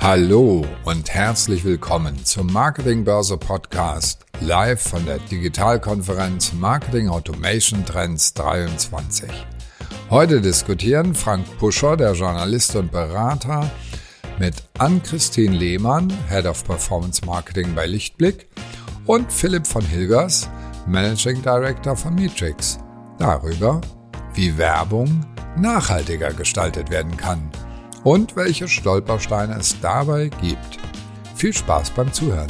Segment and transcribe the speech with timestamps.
[0.00, 8.32] Hallo und herzlich willkommen zum Marketing Börse Podcast live von der Digitalkonferenz Marketing Automation Trends
[8.32, 9.30] 23.
[10.08, 13.70] Heute diskutieren Frank Puscher, der Journalist und Berater,
[14.38, 18.48] mit Ann-Christine Lehmann, Head of Performance Marketing bei Lichtblick
[19.04, 20.48] und Philipp von Hilgers,
[20.86, 22.78] Managing Director von Matrix,
[23.18, 23.82] darüber,
[24.38, 25.26] wie Werbung
[25.56, 27.50] nachhaltiger gestaltet werden kann
[28.04, 30.78] und welche Stolpersteine es dabei gibt.
[31.34, 32.46] Viel Spaß beim Zuhören.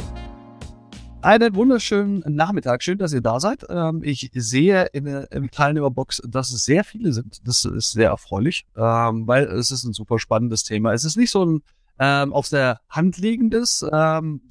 [1.23, 2.83] Einen wunderschönen Nachmittag.
[2.83, 3.65] Schön, dass ihr da seid.
[3.69, 7.39] Ähm, ich sehe in der Teilnehmerbox, dass es sehr viele sind.
[7.47, 10.93] Das ist sehr erfreulich, ähm, weil es ist ein super spannendes Thema.
[10.93, 11.63] Es ist nicht so ein
[11.97, 13.83] ähm, auf der Hand liegendes,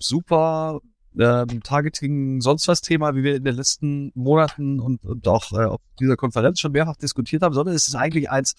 [0.01, 0.81] super
[1.19, 5.81] Targeting, sonst was Thema, wie wir in den letzten Monaten und, und auch äh, auf
[5.99, 8.55] dieser Konferenz schon mehrfach diskutiert haben, sondern es ist eigentlich eins,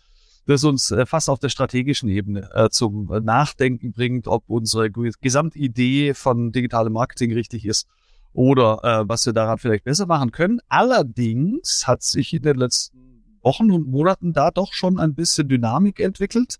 [0.45, 6.13] das uns äh, fast auf der strategischen Ebene äh, zum Nachdenken bringt, ob unsere Gesamtidee
[6.13, 7.88] von digitalem Marketing richtig ist
[8.33, 10.59] oder äh, was wir daran vielleicht besser machen können.
[10.67, 15.99] Allerdings hat sich in den letzten Wochen und Monaten da doch schon ein bisschen Dynamik
[15.99, 16.55] entwickelt.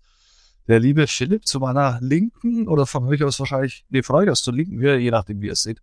[0.66, 4.42] Der liebe Philipp zu meiner Linken oder von euch aus wahrscheinlich, nee, von euch aus
[4.42, 5.80] zur Linken, je nachdem, wie ihr es seht.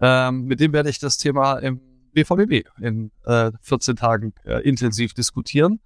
[0.00, 1.80] Ähm, mit dem werde ich das Thema im
[2.12, 5.80] BVBB in äh, 14 Tagen äh, intensiv diskutieren.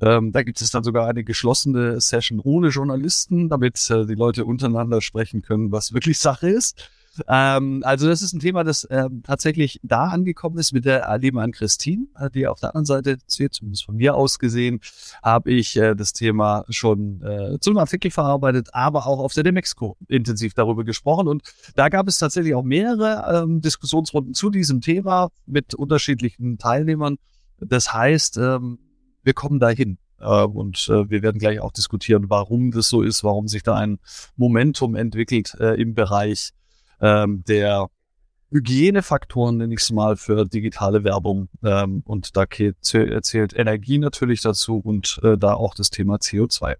[0.00, 4.44] Ähm, da gibt es dann sogar eine geschlossene Session ohne Journalisten, damit äh, die Leute
[4.44, 6.90] untereinander sprechen können, was wirklich Sache ist.
[7.26, 11.38] Ähm, also das ist ein Thema, das ähm, tatsächlich da angekommen ist mit der Leben
[11.38, 14.80] an Christine, äh, die auf der anderen Seite steht, zumindest von mir aus gesehen,
[15.22, 19.96] habe ich äh, das Thema schon äh, zum Artikel verarbeitet, aber auch auf der Demexco
[20.08, 21.28] intensiv darüber gesprochen.
[21.28, 21.42] Und
[21.74, 27.16] da gab es tatsächlich auch mehrere ähm, Diskussionsrunden zu diesem Thema mit unterschiedlichen Teilnehmern.
[27.58, 28.78] Das heißt, ähm,
[29.22, 29.98] wir kommen dahin.
[30.20, 33.74] Äh, und äh, wir werden gleich auch diskutieren, warum das so ist, warum sich da
[33.74, 33.98] ein
[34.36, 36.50] Momentum entwickelt äh, im Bereich
[37.00, 37.88] ähm, der
[38.50, 41.48] Hygienefaktoren, nenne ich es mal, für digitale Werbung.
[41.62, 46.76] Ähm, und da erzählt Energie natürlich dazu und äh, da auch das Thema CO2.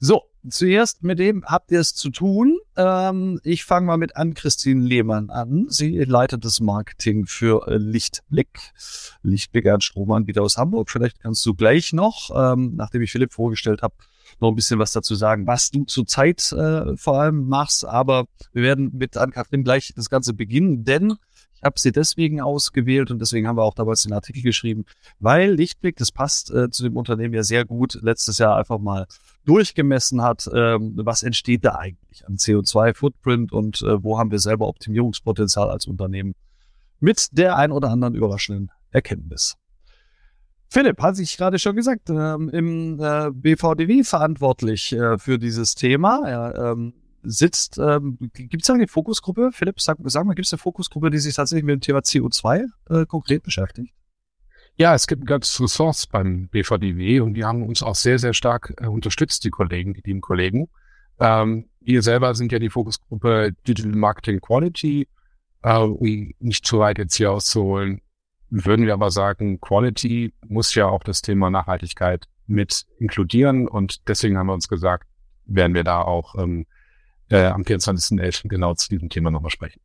[0.00, 2.58] So, zuerst mit dem habt ihr es zu tun.
[2.76, 5.66] Ähm, ich fange mal mit Ann-Christine Lehmann an.
[5.68, 8.72] Sie leitet das Marketing für äh, Lichtblick.
[9.22, 10.90] Lichtblick, ein Stromanbieter aus Hamburg.
[10.90, 13.94] Vielleicht kannst du gleich noch, ähm, nachdem ich Philipp vorgestellt habe,
[14.40, 17.84] noch ein bisschen was dazu sagen, was du zurzeit äh, vor allem machst.
[17.84, 21.14] Aber wir werden mit Ann-Kathrin gleich das Ganze beginnen, denn
[21.64, 24.84] habe sie deswegen ausgewählt und deswegen haben wir auch damals den Artikel geschrieben,
[25.18, 29.06] weil Lichtblick, das passt äh, zu dem Unternehmen ja sehr gut, letztes Jahr einfach mal
[29.44, 34.68] durchgemessen hat, ähm, was entsteht da eigentlich an CO2-Footprint und äh, wo haben wir selber
[34.68, 36.34] Optimierungspotenzial als Unternehmen
[37.00, 39.56] mit der ein oder anderen überraschenden Erkenntnis.
[40.74, 46.22] Philipp, hat sich gerade schon gesagt, ähm, im äh, BVDW verantwortlich äh, für dieses Thema.
[46.26, 49.50] Er ähm, sitzt, ähm, gibt es da eine Fokusgruppe?
[49.52, 52.64] Philipp, sag, sag mal, gibt es eine Fokusgruppe, die sich tatsächlich mit dem Thema CO2
[52.90, 53.94] äh, konkret beschäftigt?
[54.74, 58.34] Ja, es gibt ein ganzes Ressource beim BVDW und die haben uns auch sehr, sehr
[58.34, 60.66] stark äh, unterstützt, die Kollegen, die lieben Kollegen.
[61.20, 65.06] Ähm, wir selber sind ja die Fokusgruppe Digital Marketing Quality.
[65.62, 65.86] Äh,
[66.40, 68.00] nicht zu weit jetzt hier auszuholen,
[68.50, 74.36] würden wir aber sagen, Quality muss ja auch das Thema Nachhaltigkeit mit inkludieren und deswegen
[74.36, 75.08] haben wir uns gesagt,
[75.46, 76.66] werden wir da auch ähm,
[77.30, 78.48] äh, am 24.11.
[78.48, 79.80] genau zu diesem Thema nochmal sprechen.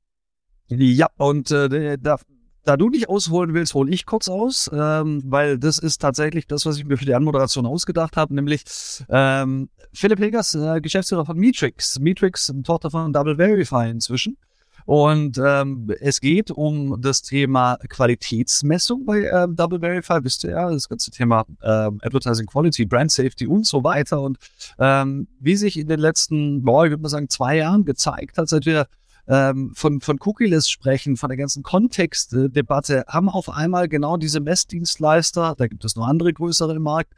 [0.67, 2.17] Ja, und äh, da,
[2.63, 6.65] da du nicht ausholen willst, hole ich kurz aus, ähm, weil das ist tatsächlich das,
[6.65, 8.63] was ich mir für die Anmoderation ausgedacht habe, nämlich
[9.09, 11.99] ähm, Philipp Hegers, äh, Geschäftsführer von Metrix.
[11.99, 14.37] Metrix, Tochter von Double Verify inzwischen.
[14.85, 20.69] Und ähm, es geht um das Thema Qualitätsmessung bei ähm, Double Verify, wisst ihr ja,
[20.69, 24.21] das ganze Thema ähm, Advertising Quality, Brand Safety und so weiter.
[24.21, 24.37] Und
[24.79, 28.49] ähm, wie sich in den letzten, boah, ich würde mal sagen, zwei Jahren gezeigt hat,
[28.49, 28.87] seit wir
[29.27, 35.55] ähm, von, von Cookieless sprechen, von der ganzen Kontextdebatte, haben auf einmal genau diese Messdienstleister,
[35.57, 37.13] da gibt es noch andere größere im Markt,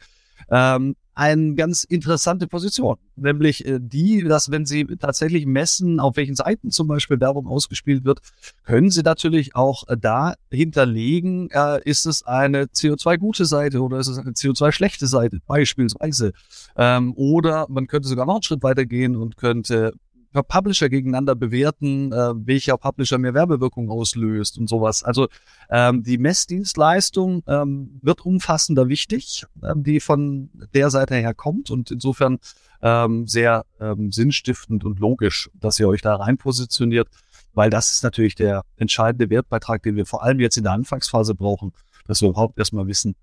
[0.50, 6.36] ähm, eine ganz interessante Position, nämlich äh, die, dass wenn Sie tatsächlich messen, auf welchen
[6.36, 8.20] Seiten zum Beispiel Werbung ausgespielt wird,
[8.64, 14.08] können Sie natürlich auch äh, da hinterlegen, äh, ist es eine CO2-gute Seite oder ist
[14.08, 16.32] es eine CO2-schlechte Seite beispielsweise.
[16.76, 19.94] Ähm, oder man könnte sogar noch einen Schritt weitergehen und könnte
[20.34, 25.04] Publisher gegeneinander bewerten, äh, welcher Publisher mehr Werbewirkung auslöst und sowas.
[25.04, 25.28] Also
[25.70, 31.92] ähm, die Messdienstleistung ähm, wird umfassender wichtig, ähm, die von der Seite her kommt und
[31.92, 32.40] insofern
[32.82, 37.10] ähm, sehr ähm, sinnstiftend und logisch, dass ihr euch da rein positioniert,
[37.54, 41.36] weil das ist natürlich der entscheidende Wertbeitrag, den wir vor allem jetzt in der Anfangsphase
[41.36, 41.74] brauchen,
[42.08, 43.16] dass wir überhaupt erstmal wissen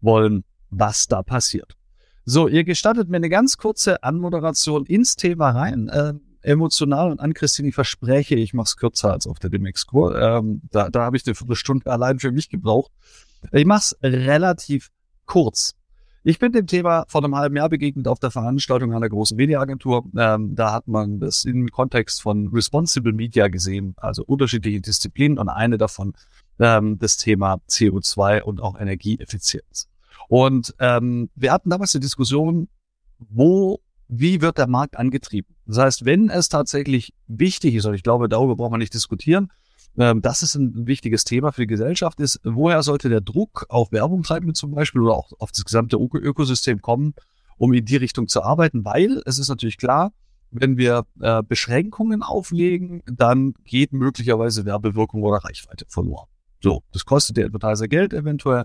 [0.00, 1.76] wollen, was da passiert.
[2.24, 5.88] So, ihr gestattet mir eine ganz kurze Anmoderation ins Thema rein.
[5.88, 10.20] Äh, emotional und an Christine, ich verspreche, ich mache es kürzer als auf der Demexkur.
[10.20, 12.92] Ähm, da da habe ich eine Viertelstunde allein für mich gebraucht.
[13.52, 14.90] Ich mache es relativ
[15.26, 15.74] kurz.
[16.26, 20.04] Ich bin dem Thema vor einem halben Jahr begegnet auf der Veranstaltung einer großen Mediaagentur.
[20.16, 25.50] Ähm, da hat man das im Kontext von Responsible Media gesehen, also unterschiedliche Disziplinen und
[25.50, 26.14] eine davon
[26.58, 29.90] ähm, das Thema CO2 und auch Energieeffizienz.
[30.28, 32.68] Und ähm, wir hatten damals eine Diskussion,
[33.18, 35.54] wo, wie wird der Markt angetrieben?
[35.66, 39.50] Das heißt, wenn es tatsächlich wichtig ist, und ich glaube, darüber braucht man nicht diskutieren,
[39.96, 43.92] ähm, das ist ein wichtiges Thema für die Gesellschaft, ist, woher sollte der Druck auf
[43.92, 47.14] Werbung treiben zum Beispiel oder auch auf das gesamte Öko Ökosystem kommen,
[47.56, 48.84] um in die Richtung zu arbeiten?
[48.84, 50.12] Weil es ist natürlich klar,
[50.50, 56.28] wenn wir äh, Beschränkungen auflegen, dann geht möglicherweise Werbewirkung oder Reichweite verloren.
[56.62, 58.64] So, das kostet der Advertiser Geld eventuell,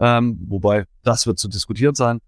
[0.00, 2.20] ähm, wobei das wird zu diskutieren sein.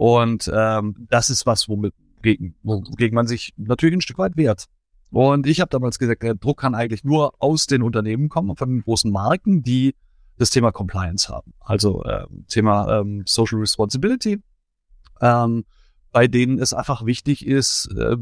[0.00, 1.92] Und ähm, das ist was, womit
[2.22, 4.64] gegen, wogegen man sich natürlich ein Stück weit wehrt.
[5.10, 8.70] Und ich habe damals gesagt, der Druck kann eigentlich nur aus den Unternehmen kommen, von
[8.70, 9.94] den großen Marken, die
[10.38, 11.52] das Thema Compliance haben.
[11.60, 14.40] Also äh, Thema ähm, Social Responsibility,
[15.20, 15.66] ähm,
[16.12, 18.16] bei denen es einfach wichtig ist, äh,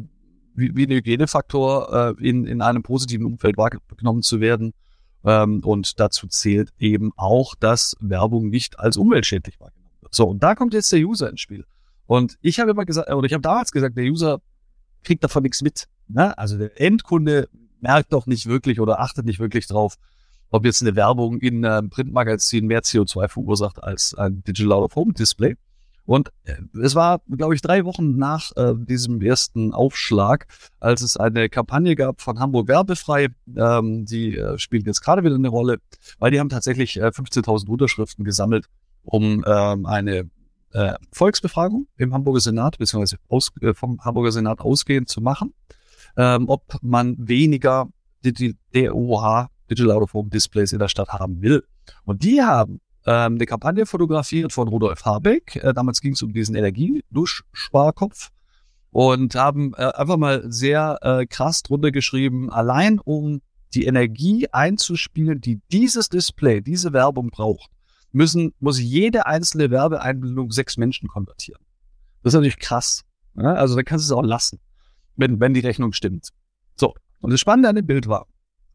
[0.57, 4.75] wie, wie ein Hygienefaktor äh, in, in einem positiven Umfeld wahrgenommen zu werden.
[5.23, 9.78] Ähm, und dazu zählt eben auch, dass Werbung nicht als umweltschädlich wahrgenommen wird.
[10.11, 11.65] So, und da kommt jetzt der User ins Spiel.
[12.07, 14.41] Und ich habe immer gesagt, oder ich habe damals gesagt, der User
[15.05, 15.85] kriegt davon nichts mit.
[16.09, 16.37] Ne?
[16.39, 17.49] Also der Endkunde
[17.81, 19.97] merkt doch nicht wirklich oder achtet nicht wirklich drauf,
[20.51, 24.97] ob jetzt eine Werbung in einem Printmagazin mehr CO2 verursacht als ein Digital Out of
[24.97, 25.57] Home Display.
[26.09, 30.47] Und äh, es war, glaube ich, drei Wochen nach äh, diesem ersten Aufschlag,
[30.81, 33.29] als es eine Kampagne gab von Hamburg Werbefrei.
[33.55, 35.81] Ähm, die äh, spielt jetzt gerade wieder eine Rolle,
[36.19, 38.71] weil die haben tatsächlich äh, 15.000 Unterschriften gesammelt,
[39.09, 40.31] um ähm, eine
[40.73, 43.17] äh, Volksbefragung im Hamburger Senat, beziehungsweise
[43.61, 45.55] äh, vom Hamburger Senat ausgehend zu machen
[46.19, 47.89] ähm, ob man weniger
[48.25, 51.65] DOH, Digital Out of Home Displays in der Stadt haben will.
[52.05, 55.57] Und die haben ähm, eine Kampagne fotografiert von Rudolf Habeck.
[55.57, 58.31] Äh, damals ging es um diesen Energieduschsparkopf
[58.91, 63.41] und haben äh, einfach mal sehr äh, krass drunter geschrieben, allein um
[63.75, 67.71] die Energie einzuspielen, die dieses Display, diese Werbung braucht,
[68.19, 71.63] müssen, muss jede einzelne Werbeeinbildung sechs Menschen konvertieren.
[72.23, 73.05] Das ist natürlich krass.
[73.35, 73.55] Ja?
[73.55, 74.61] Also da kannst du es auch lassen
[75.19, 76.31] wenn, wenn die Rechnung stimmt.
[76.77, 76.95] So.
[77.21, 78.27] Und das Spannende an dem Bild war,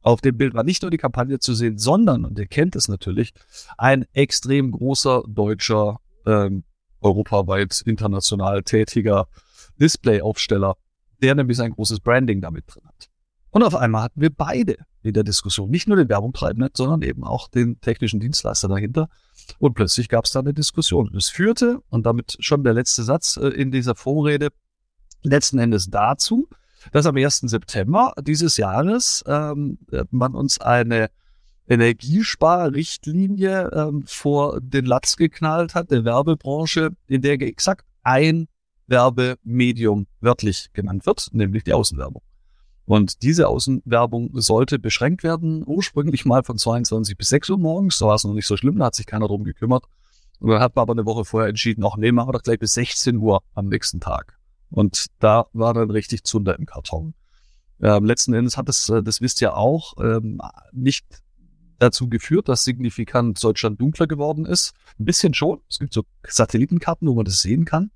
[0.01, 2.89] auf dem Bild war nicht nur die Kampagne zu sehen, sondern, und ihr kennt es
[2.89, 3.33] natürlich,
[3.77, 6.65] ein extrem großer deutscher, ähm,
[6.99, 9.27] europaweit international tätiger
[9.79, 10.75] Displayaufsteller,
[11.21, 13.09] der nämlich sein großes Branding damit drin hat.
[13.49, 17.23] Und auf einmal hatten wir beide in der Diskussion, nicht nur den Werbungtreibenden, sondern eben
[17.23, 19.09] auch den technischen Dienstleister dahinter.
[19.59, 21.13] Und plötzlich gab es da eine Diskussion.
[21.15, 24.49] Es führte, und damit schon der letzte Satz äh, in dieser Vorrede,
[25.23, 26.49] letzten Endes dazu,
[26.91, 27.43] dass am 1.
[27.45, 29.77] September dieses Jahres ähm,
[30.11, 31.09] man uns eine
[31.67, 38.47] Energiesparrichtlinie ähm, vor den Latz geknallt hat, der Werbebranche, in der exakt ein
[38.87, 42.21] Werbemedium wörtlich genannt wird, nämlich die Außenwerbung.
[42.85, 47.97] Und diese Außenwerbung sollte beschränkt werden, ursprünglich mal von 22 bis 6 Uhr morgens.
[47.99, 49.85] Da war es noch nicht so schlimm, da hat sich keiner drum gekümmert.
[50.39, 52.59] Und dann hat man aber eine Woche vorher entschieden, auch nee, machen wir doch gleich
[52.59, 54.37] bis 16 Uhr am nächsten Tag.
[54.69, 57.13] Und da war dann richtig Zunder im Karton.
[57.81, 60.41] Ähm, letzten Endes hat es, äh, das wisst ihr auch, ähm,
[60.71, 61.05] nicht
[61.79, 64.73] dazu geführt, dass signifikant Deutschland dunkler geworden ist.
[64.99, 65.59] Ein bisschen schon.
[65.69, 67.91] Es gibt so Satellitenkarten, wo man das sehen kann.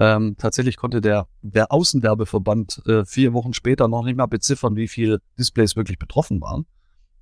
[0.00, 4.88] Ähm, tatsächlich konnte der, der Außenwerbeverband äh, vier Wochen später noch nicht mal beziffern, wie
[4.88, 6.64] viele Displays wirklich betroffen waren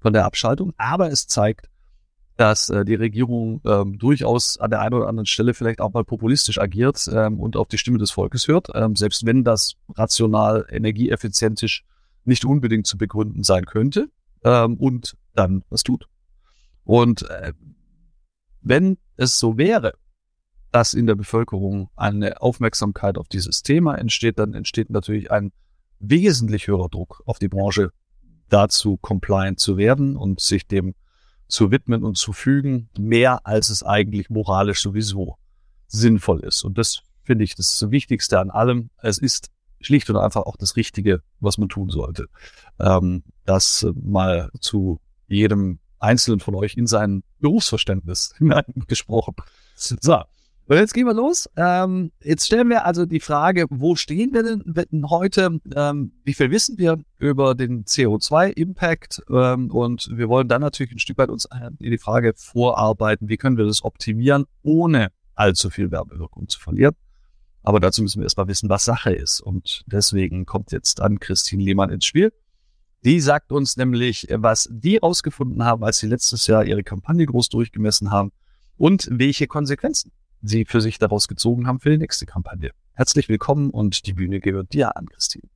[0.00, 0.72] von der Abschaltung.
[0.78, 1.68] Aber es zeigt,
[2.36, 6.04] dass äh, die Regierung ähm, durchaus an der einen oder anderen Stelle vielleicht auch mal
[6.04, 10.64] populistisch agiert ähm, und auf die Stimme des Volkes hört, ähm, selbst wenn das rational,
[10.70, 11.84] energieeffizientisch
[12.24, 14.08] nicht unbedingt zu begründen sein könnte
[14.44, 16.06] ähm, und dann was tut.
[16.84, 17.54] Und äh,
[18.60, 19.94] wenn es so wäre,
[20.70, 25.52] dass in der Bevölkerung eine Aufmerksamkeit auf dieses Thema entsteht, dann entsteht natürlich ein
[25.98, 27.90] wesentlich höherer Druck auf die Branche,
[28.48, 30.94] dazu compliant zu werden und sich dem
[31.48, 35.36] zu widmen und zu fügen, mehr als es eigentlich moralisch sowieso
[35.86, 36.62] sinnvoll ist.
[36.62, 38.90] Und das finde ich das, Wichtigste an allem.
[38.98, 42.26] Es ist schlicht und einfach auch das Richtige, was man tun sollte.
[42.78, 49.34] Ähm, das mal zu jedem Einzelnen von euch in sein Berufsverständnis hineingesprochen.
[49.74, 50.22] So,
[50.68, 51.48] und jetzt gehen wir los.
[51.56, 55.60] Ähm, jetzt stellen wir also die Frage, wo stehen wir denn heute?
[55.74, 59.22] Ähm, wie viel wissen wir über den CO2-Impact?
[59.30, 61.48] Ähm, und wir wollen dann natürlich ein Stück weit uns
[61.78, 66.94] in die Frage vorarbeiten, wie können wir das optimieren, ohne allzu viel Werbewirkung zu verlieren.
[67.62, 69.40] Aber dazu müssen wir erstmal wissen, was Sache ist.
[69.40, 72.30] Und deswegen kommt jetzt an Christine Lehmann ins Spiel.
[73.04, 77.48] Die sagt uns nämlich, was die rausgefunden haben, als sie letztes Jahr ihre Kampagne groß
[77.48, 78.32] durchgemessen haben
[78.76, 82.70] und welche Konsequenzen sie für sich daraus gezogen haben für die nächste Kampagne.
[82.94, 85.48] Herzlich willkommen und die Bühne gehört dir an, Christine.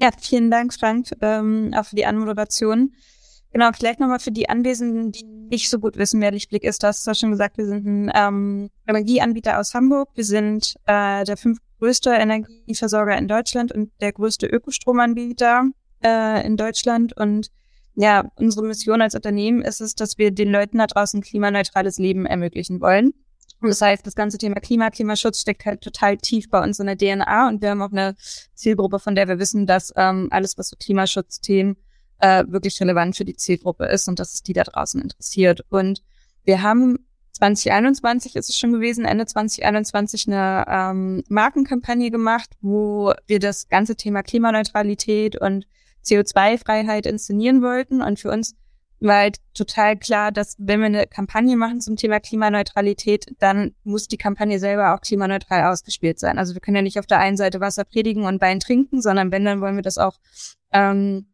[0.00, 2.92] Ja, vielen Dank, Frank, ähm, auch für die Anmoderation.
[3.52, 6.82] Genau, vielleicht nochmal für die Anwesenden, die nicht so gut wissen, wer Lichtblick ist.
[6.82, 10.10] Du hast zwar schon gesagt, wir sind ein ähm, Energieanbieter aus Hamburg.
[10.14, 15.70] Wir sind äh, der fünftgrößte Energieversorger in Deutschland und der größte Ökostromanbieter
[16.04, 17.16] äh, in Deutschland.
[17.16, 17.50] Und
[17.94, 22.26] ja, unsere Mission als Unternehmen ist es, dass wir den Leuten da draußen klimaneutrales Leben
[22.26, 23.14] ermöglichen wollen.
[23.60, 26.86] Und das heißt, das ganze Thema Klima, Klimaschutz steckt halt total tief bei uns in
[26.86, 28.14] der DNA und wir haben auch eine
[28.54, 31.76] Zielgruppe, von der wir wissen, dass ähm, alles, was so Klimaschutzthemen
[32.18, 35.62] äh, wirklich relevant für die Zielgruppe ist und dass es die da draußen interessiert.
[35.70, 36.02] Und
[36.44, 36.98] wir haben
[37.32, 43.96] 2021 ist es schon gewesen, Ende 2021 eine ähm, Markenkampagne gemacht, wo wir das ganze
[43.96, 45.66] Thema Klimaneutralität und
[46.04, 48.00] CO2-Freiheit inszenieren wollten.
[48.00, 48.54] Und für uns
[49.00, 54.08] war halt total klar, dass wenn wir eine Kampagne machen zum Thema Klimaneutralität, dann muss
[54.08, 56.38] die Kampagne selber auch klimaneutral ausgespielt sein.
[56.38, 59.32] Also wir können ja nicht auf der einen Seite Wasser predigen und Wein trinken, sondern
[59.32, 60.18] wenn, dann wollen wir das auch
[60.72, 61.26] ähm,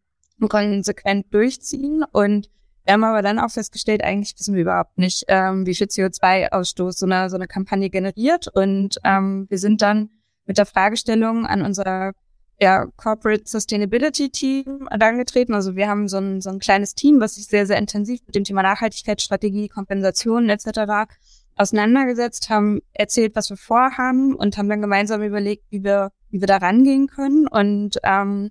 [0.48, 2.04] konsequent durchziehen.
[2.10, 2.50] Und
[2.84, 6.92] wir haben aber dann auch festgestellt, eigentlich wissen wir überhaupt nicht, ähm, wie viel CO2-Ausstoß
[6.92, 8.48] so eine, so eine Kampagne generiert.
[8.48, 10.10] Und ähm, wir sind dann
[10.46, 12.12] mit der Fragestellung an unser
[12.60, 15.54] ja, Corporate Sustainability Team herangetreten.
[15.54, 18.36] Also wir haben so ein, so ein kleines Team, was sich sehr, sehr intensiv mit
[18.36, 21.10] dem Thema Nachhaltigkeitsstrategie, Kompensationen etc.
[21.56, 26.46] auseinandergesetzt, haben erzählt, was wir vorhaben und haben dann gemeinsam überlegt, wie wir, wie wir
[26.46, 28.50] da rangehen können und ähm,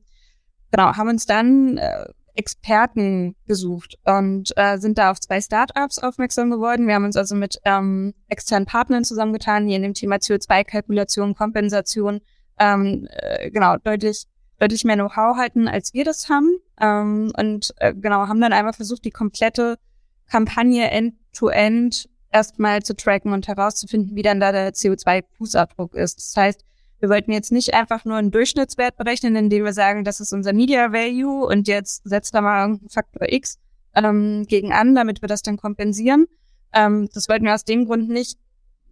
[0.72, 2.06] genau, haben uns dann äh,
[2.36, 6.88] Experten gesucht und äh, sind da auf zwei Startups aufmerksam geworden.
[6.88, 12.22] Wir haben uns also mit ähm, externen Partnern zusammengetan, die in dem Thema CO2-Kalkulation, Kompensation
[12.62, 14.28] ähm, äh, genau deutlich
[14.60, 16.58] deutlich mehr Know-how halten, als wir das haben.
[16.80, 19.80] Ähm, und äh, genau, haben dann einmal versucht, die komplette
[20.30, 26.18] Kampagne end-to-end -end erstmal zu tracken und herauszufinden, wie dann da der CO2-Fußabdruck ist.
[26.18, 26.66] Das heißt,
[27.00, 30.54] wir wollten jetzt nicht einfach nur einen Durchschnittswert berechnen, indem wir sagen, das ist unser
[30.54, 33.58] Media Value und jetzt setzt da mal einen Faktor X
[33.96, 36.28] ähm, gegen an, damit wir das dann kompensieren.
[36.72, 38.38] Ähm, das wollten wir aus dem Grund nicht,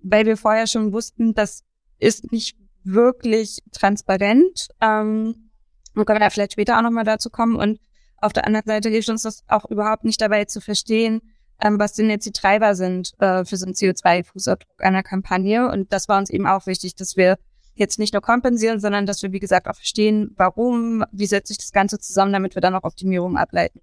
[0.01, 1.63] weil wir vorher schon wussten, das
[1.99, 4.69] ist nicht wirklich transparent.
[4.81, 5.50] Ähm,
[5.95, 7.55] und können wir da vielleicht später auch nochmal dazu kommen.
[7.55, 7.79] Und
[8.17, 11.21] auf der anderen Seite hilft uns das auch überhaupt nicht dabei zu verstehen,
[11.62, 15.69] ähm, was denn jetzt die Treiber sind äh, für so einen CO2-Fußabdruck einer Kampagne.
[15.69, 17.38] Und das war uns eben auch wichtig, dass wir
[17.75, 21.57] jetzt nicht nur kompensieren, sondern dass wir, wie gesagt, auch verstehen, warum, wie setzt sich
[21.57, 23.81] das Ganze zusammen, damit wir dann auch Optimierungen ableiten.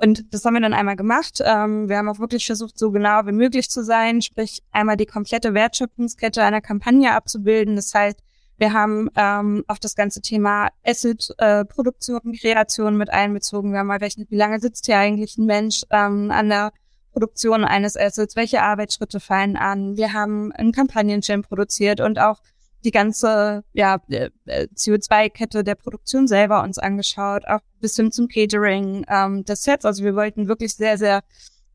[0.00, 1.40] Und das haben wir dann einmal gemacht.
[1.44, 5.06] Ähm, wir haben auch wirklich versucht, so genau wie möglich zu sein, sprich einmal die
[5.06, 7.76] komplette Wertschöpfungskette einer Kampagne abzubilden.
[7.76, 8.18] Das heißt,
[8.56, 13.72] wir haben ähm, auch das ganze Thema Asset-Produktion, äh, Kreation mit einbezogen.
[13.72, 16.72] Wir haben mal gerechnet, wie lange sitzt hier eigentlich ein Mensch ähm, an der
[17.12, 19.96] Produktion eines Assets, welche Arbeitsschritte fallen an.
[19.96, 22.40] Wir haben einen Kampagnenschirm produziert und auch
[22.84, 29.04] die ganze ja, äh, CO2-Kette der Produktion selber uns angeschaut, auch bis hin zum Catering
[29.08, 29.84] ähm, des Sets.
[29.84, 31.22] Also wir wollten wirklich sehr, sehr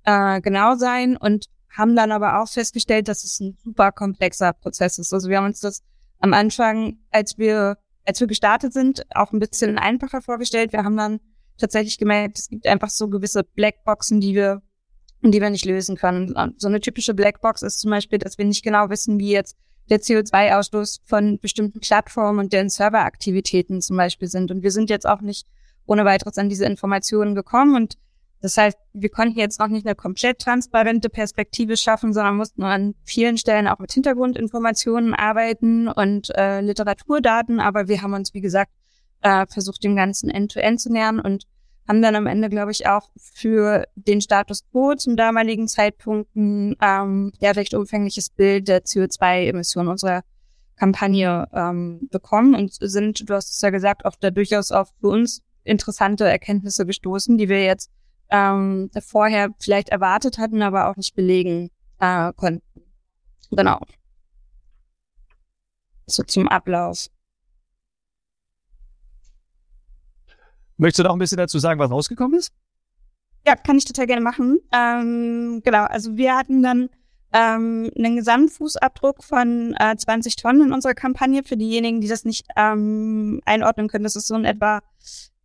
[0.03, 4.97] äh, genau sein und haben dann aber auch festgestellt, dass es ein super komplexer Prozess
[4.97, 5.13] ist.
[5.13, 5.83] Also wir haben uns das
[6.19, 10.71] am Anfang, als wir, als wir gestartet sind, auch ein bisschen einfacher vorgestellt.
[10.71, 11.19] Wir haben dann
[11.57, 14.61] tatsächlich gemerkt, es gibt einfach so gewisse Blackboxen, die wir,
[15.21, 16.33] die wir nicht lösen können.
[16.57, 19.57] So eine typische Blackbox ist zum Beispiel, dass wir nicht genau wissen, wie jetzt
[19.89, 24.51] der CO2-Ausstoß von bestimmten Plattformen und deren Serveraktivitäten zum Beispiel sind.
[24.51, 25.47] Und wir sind jetzt auch nicht
[25.85, 27.75] ohne weiteres an diese Informationen gekommen.
[27.75, 27.97] Und
[28.41, 32.95] das heißt, wir konnten jetzt noch nicht eine komplett transparente Perspektive schaffen, sondern mussten an
[33.03, 37.59] vielen Stellen auch mit Hintergrundinformationen arbeiten und äh, Literaturdaten.
[37.59, 38.71] Aber wir haben uns, wie gesagt,
[39.21, 41.45] äh, versucht, dem Ganzen end-to-end -End zu nähern und
[41.87, 46.75] haben dann am Ende, glaube ich, auch für den Status quo zum damaligen Zeitpunkt ein
[46.81, 50.23] ähm, ja, recht umfängliches Bild der CO2-Emissionen unserer
[50.77, 55.07] Kampagne ähm, bekommen und sind, du hast es ja gesagt, auch da durchaus auf für
[55.07, 57.89] uns interessante Erkenntnisse gestoßen, die wir jetzt
[58.29, 62.63] ähm, vorher vielleicht erwartet hatten, aber auch nicht belegen äh, konnten.
[63.51, 63.79] Genau.
[66.07, 67.07] So zum Ablauf.
[70.77, 72.51] Möchtest du noch ein bisschen dazu sagen, was rausgekommen ist?
[73.47, 74.59] Ja, kann ich total gerne machen.
[74.73, 76.89] Ähm, genau, also wir hatten dann
[77.31, 81.43] ähm, einen Gesamtfußabdruck von äh, 20 Tonnen in unserer Kampagne.
[81.43, 84.81] Für diejenigen, die das nicht ähm, einordnen können, das ist so in etwa,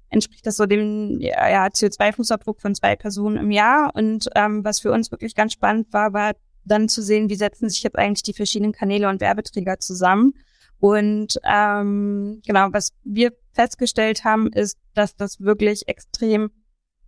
[0.08, 3.94] entspricht das so dem ja, ja, CO2-Fußabdruck von zwei Personen im Jahr.
[3.94, 6.32] Und ähm, was für uns wirklich ganz spannend war, war
[6.64, 10.34] dann zu sehen, wie setzen sich jetzt eigentlich die verschiedenen Kanäle und Werbeträger zusammen.
[10.80, 16.50] Und ähm, genau, was wir festgestellt haben, ist, dass das wirklich extrem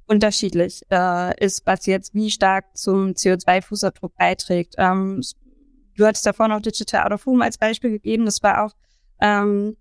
[0.07, 4.75] unterschiedlich äh, ist, was jetzt wie stark zum CO2-Fußabdruck beiträgt.
[4.77, 5.23] Ähm,
[5.97, 8.27] du hattest davor noch Digital Out of Home als Beispiel gegeben.
[8.27, 8.73] Das war auch
[9.21, 9.77] ähm,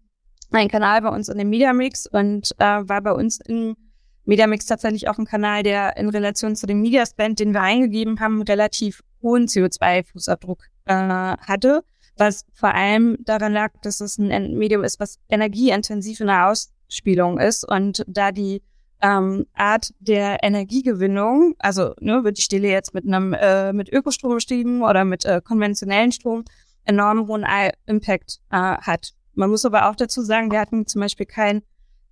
[0.51, 3.75] ein Kanal bei uns in dem Media Mix und äh, war bei uns im
[4.23, 7.61] Media Mix tatsächlich auch ein Kanal, der in Relation zu dem Media Spend, den wir
[7.61, 11.83] eingegeben haben, relativ hohen CO2-Fußabdruck äh, hatte,
[12.21, 17.39] was vor allem daran lag, dass es ein Medium ist, was energieintensiv in der Ausspielung
[17.39, 18.61] ist und da die
[19.01, 24.35] ähm, Art der Energiegewinnung, also ne, wird die Stille jetzt mit einem äh, mit Ökostrom
[24.35, 26.45] betrieben oder mit äh, konventionellen Strom,
[26.85, 27.43] enorm hohen
[27.87, 29.13] Impact äh, hat.
[29.33, 31.63] Man muss aber auch dazu sagen, wir hatten zum Beispiel kein,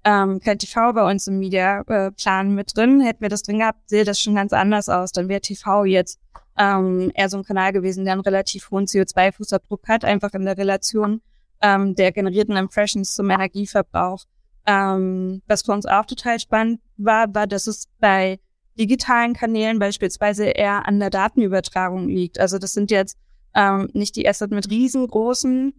[0.06, 3.01] ähm, kein TV bei uns im Media-Plan mit drin.
[3.01, 5.12] Hätten wir das drin gehabt, sähe das schon ganz anders aus.
[5.12, 6.20] Dann wäre TV jetzt
[6.60, 10.58] ähm, eher so ein Kanal gewesen, der einen relativ hohen CO2-Fußabdruck hat, einfach in der
[10.58, 11.22] Relation
[11.62, 14.25] ähm, der generierten Impressions zum Energieverbrauch.
[14.68, 18.39] Ähm, was für uns auch total spannend war, war, dass es bei
[18.78, 22.39] digitalen Kanälen beispielsweise eher an der Datenübertragung liegt.
[22.39, 23.18] Also das sind jetzt
[23.56, 25.74] ähm, nicht die Asset mit riesengroßen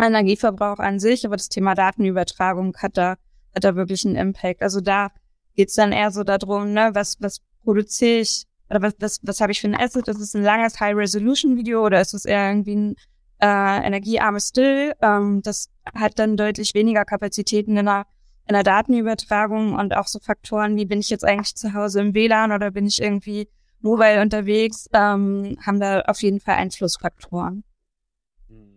[0.00, 3.16] Energieverbrauch an sich, aber das Thema Datenübertragung hat da,
[3.54, 4.62] hat da wirklich einen Impact.
[4.62, 5.10] Also da
[5.54, 9.52] geht's dann eher so darum, ne, was, was produziere ich oder was, was, was habe
[9.52, 10.08] ich für ein Asset?
[10.08, 12.96] Ist es ein langes High-Resolution-Video oder ist es eher irgendwie ein
[13.40, 14.94] äh, energiearmes Still?
[15.02, 18.06] Ähm, das hat dann deutlich weniger Kapazitäten in der,
[18.48, 22.14] in der Datenübertragung und auch so Faktoren wie bin ich jetzt eigentlich zu Hause im
[22.14, 23.48] WLAN oder bin ich irgendwie
[23.80, 27.64] mobile unterwegs, ähm, haben da auf jeden Fall Einflussfaktoren.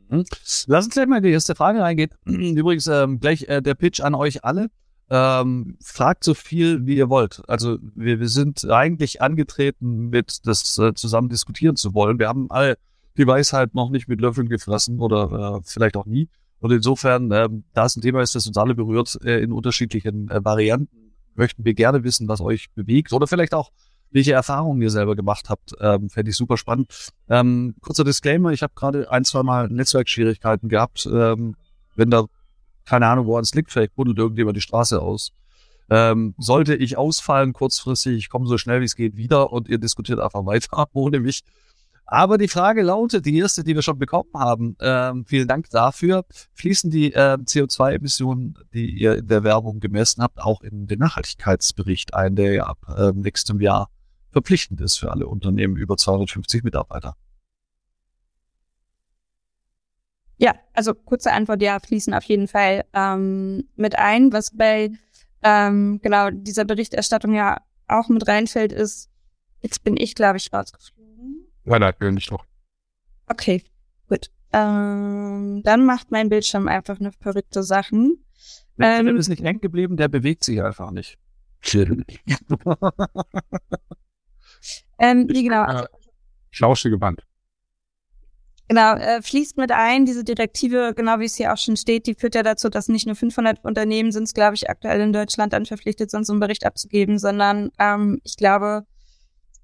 [0.09, 0.25] Mhm.
[0.67, 2.09] Lass uns gleich mal in die erste Frage reingehen.
[2.25, 4.69] Übrigens ähm, gleich äh, der Pitch an euch alle.
[5.09, 7.43] Ähm, fragt so viel, wie ihr wollt.
[7.47, 12.17] Also wir, wir sind eigentlich angetreten, mit das äh, zusammen diskutieren zu wollen.
[12.17, 12.77] Wir haben alle
[13.17, 16.27] die Weisheit noch nicht mit Löffeln gefressen oder äh, vielleicht auch nie.
[16.59, 20.29] Und insofern, äh, da es ein Thema ist, das uns alle berührt, äh, in unterschiedlichen
[20.29, 23.71] äh, Varianten, möchten wir gerne wissen, was euch bewegt oder vielleicht auch
[24.11, 25.73] welche Erfahrungen ihr selber gemacht habt.
[25.79, 27.11] Ähm, Fände ich super spannend.
[27.29, 31.05] Ähm, kurzer Disclaimer, ich habe gerade ein, zwei Mal Netzwerkschwierigkeiten gehabt.
[31.11, 31.55] Ähm,
[31.95, 32.25] wenn da,
[32.85, 35.31] keine Ahnung, wo es liegt, vielleicht buddelt irgendjemand die Straße aus.
[35.89, 39.77] Ähm, sollte ich ausfallen kurzfristig, ich komme so schnell wie es geht wieder und ihr
[39.77, 41.41] diskutiert einfach weiter ohne mich.
[42.07, 46.23] Aber die Frage lautet, die erste, die wir schon bekommen haben, ähm, vielen Dank dafür,
[46.53, 52.13] fließen die äh, CO2-Emissionen, die ihr in der Werbung gemessen habt, auch in den Nachhaltigkeitsbericht
[52.13, 53.89] ein, der ja ab äh, nächstem Jahr
[54.31, 57.15] verpflichtend ist für alle Unternehmen über 250 Mitarbeiter.
[60.37, 64.33] Ja, also kurze Antwort, ja, fließen auf jeden Fall ähm, mit ein.
[64.33, 64.91] Was bei
[65.43, 69.09] ähm, genau dieser Berichterstattung ja auch mit reinfällt, ist,
[69.61, 71.47] jetzt bin ich, glaube ich, rausgeflogen.
[71.63, 72.45] Nein, nein, will nicht noch.
[73.27, 73.63] Okay,
[74.09, 74.29] gut.
[74.51, 78.23] Ähm, dann macht mein Bildschirm einfach eine verrückte Sachen.
[78.77, 81.17] Der ähm, ist nicht eng geblieben, der bewegt sich einfach nicht.
[84.97, 85.63] Ähm, wie genau.
[85.63, 85.87] Also,
[86.51, 87.21] Flauschige Band.
[88.67, 92.15] Genau, äh, fließt mit ein, diese Direktive, genau wie es hier auch schon steht, die
[92.15, 95.65] führt ja dazu, dass nicht nur 500 Unternehmen sind glaube ich, aktuell in Deutschland dann
[95.65, 98.85] verpflichtet sind, so einen Bericht abzugeben, sondern ähm, ich glaube,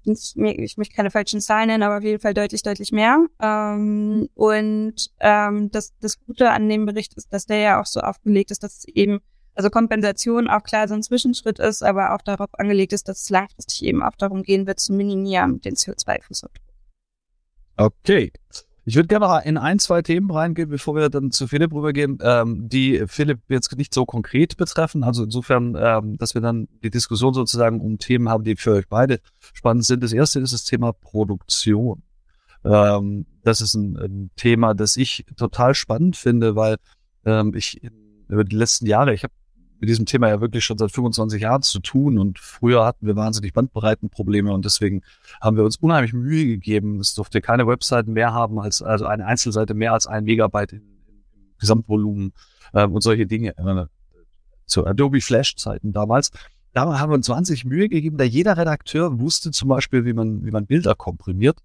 [0.04, 3.26] ich, ich möchte keine falschen Zahlen nennen, aber auf jeden Fall deutlich, deutlich mehr.
[3.40, 8.00] Ähm, und ähm, das, das Gute an dem Bericht ist, dass der ja auch so
[8.00, 9.20] aufgelegt ist, dass es eben
[9.54, 13.30] also Kompensation auch klar so ein Zwischenschritt ist, aber auch darauf angelegt ist, dass es
[13.30, 16.60] langfristig eben auch darum gehen wird, zu minimieren den CO2-Fußabdruck.
[17.76, 18.32] Okay.
[18.84, 22.18] Ich würde gerne noch in ein, zwei Themen reingehen, bevor wir dann zu Philipp rübergehen,
[22.20, 25.04] ähm, die Philipp jetzt nicht so konkret betreffen.
[25.04, 28.88] Also insofern, ähm, dass wir dann die Diskussion sozusagen um Themen haben, die für euch
[28.88, 30.02] beide spannend sind.
[30.02, 32.02] Das erste ist das Thema Produktion.
[32.64, 36.76] Ähm, das ist ein, ein, Thema, das ich total spannend finde, weil
[37.24, 37.80] ähm, ich
[38.28, 39.34] über die letzten Jahre, ich habe
[39.82, 43.16] mit diesem Thema ja wirklich schon seit 25 Jahren zu tun und früher hatten wir
[43.16, 45.02] wahnsinnig Bandbreitenprobleme und deswegen
[45.40, 47.00] haben wir uns unheimlich Mühe gegeben.
[47.00, 50.82] Es durfte keine Webseiten mehr haben als, also eine Einzelseite mehr als ein Megabyte im
[51.58, 52.32] Gesamtvolumen
[52.74, 53.58] äh, und solche Dinge.
[53.58, 53.86] Äh,
[54.66, 56.30] zu Adobe Flash Zeiten damals.
[56.74, 60.44] Da haben wir uns wahnsinnig Mühe gegeben, da jeder Redakteur wusste zum Beispiel, wie man,
[60.46, 61.58] wie man Bilder komprimiert.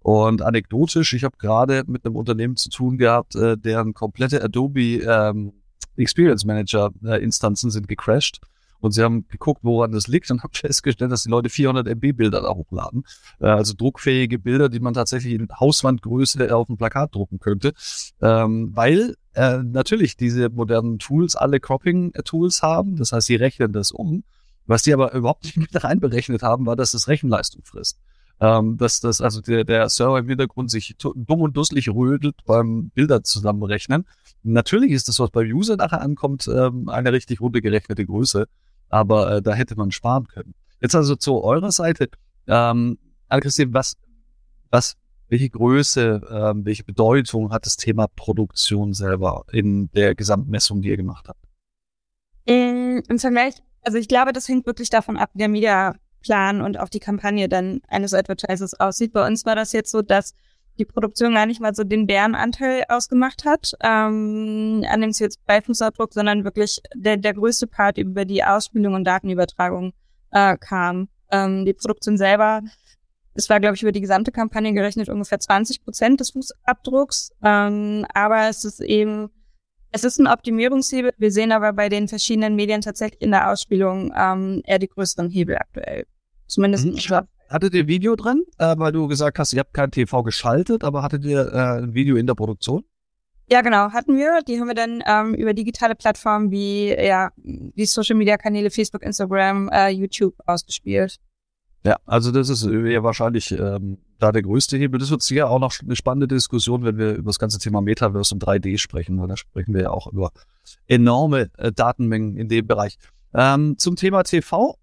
[0.00, 4.96] Und anekdotisch, ich habe gerade mit einem Unternehmen zu tun gehabt, äh, deren komplette Adobe
[4.96, 5.52] ähm,
[5.96, 8.40] Experience Manager äh, Instanzen sind gecrashed.
[8.80, 12.16] Und sie haben geguckt, woran das liegt und haben festgestellt, dass die Leute 400 MB
[12.16, 13.04] Bilder da hochladen.
[13.40, 17.72] Äh, also druckfähige Bilder, die man tatsächlich in Hauswandgröße auf ein Plakat drucken könnte.
[18.20, 22.96] Ähm, weil äh, natürlich diese modernen Tools alle Cropping-Tools haben.
[22.96, 24.24] Das heißt, sie rechnen das um.
[24.66, 27.98] Was die aber überhaupt nicht mit reinberechnet haben, war, dass es Rechenleistung frisst.
[28.42, 32.90] Ähm, dass das also der, der Server im Hintergrund sich dumm und dusselig rödelt beim
[32.90, 34.04] Bilder zusammenrechnen.
[34.42, 38.48] Natürlich ist das, was beim User nachher ankommt, ähm, eine richtig runtergerechnete Größe,
[38.88, 40.54] aber äh, da hätte man sparen können.
[40.80, 42.08] Jetzt also zu eurer Seite.
[42.48, 43.96] Ähm, Anne-Christine, was,
[44.70, 44.96] was,
[45.28, 50.96] welche Größe, ähm, welche Bedeutung hat das Thema Produktion selber in der Gesamtmessung, die ihr
[50.96, 51.38] gemacht habt?
[52.44, 56.88] Im Vergleich, also ich glaube, das hängt wirklich davon ab, der Media Plan und auch
[56.88, 59.12] die Kampagne dann eines Advertisers aussieht.
[59.12, 60.34] Bei uns war das jetzt so, dass
[60.78, 66.44] die Produktion gar nicht mal so den Bärenanteil ausgemacht hat ähm, an dem CO2-Fußabdruck, sondern
[66.44, 69.92] wirklich der, der größte Part über die Ausspielung und Datenübertragung
[70.30, 71.08] äh, kam.
[71.30, 72.62] Ähm, die Produktion selber,
[73.34, 78.06] es war, glaube ich, über die gesamte Kampagne gerechnet ungefähr 20 Prozent des Fußabdrucks, ähm,
[78.14, 79.30] aber es ist eben
[79.92, 81.12] es ist ein Optimierungshebel.
[81.18, 85.30] Wir sehen aber bei den verschiedenen Medien tatsächlich in der Ausspielung ähm, eher die größeren
[85.30, 86.06] Hebel aktuell.
[86.46, 86.86] Zumindest.
[86.86, 87.26] Mhm.
[87.48, 88.44] Hattet ihr Video drin?
[88.58, 91.94] Äh, weil du gesagt hast, ihr habt kein TV geschaltet, aber hattet ihr äh, ein
[91.94, 92.82] Video in der Produktion?
[93.50, 94.40] Ja, genau, hatten wir.
[94.48, 99.02] Die haben wir dann ähm, über digitale Plattformen wie ja wie Social Media Kanäle Facebook,
[99.02, 101.18] Instagram, äh, YouTube ausgespielt.
[101.84, 105.00] Ja, also das ist ja wahrscheinlich ähm, da der größte Hebel.
[105.00, 108.34] Das wird sicher auch noch eine spannende Diskussion, wenn wir über das ganze Thema Metaverse
[108.34, 110.30] und 3D sprechen, weil da sprechen wir ja auch über
[110.86, 112.98] enorme äh, Datenmengen in dem Bereich.
[113.34, 114.78] Ähm, zum Thema TV.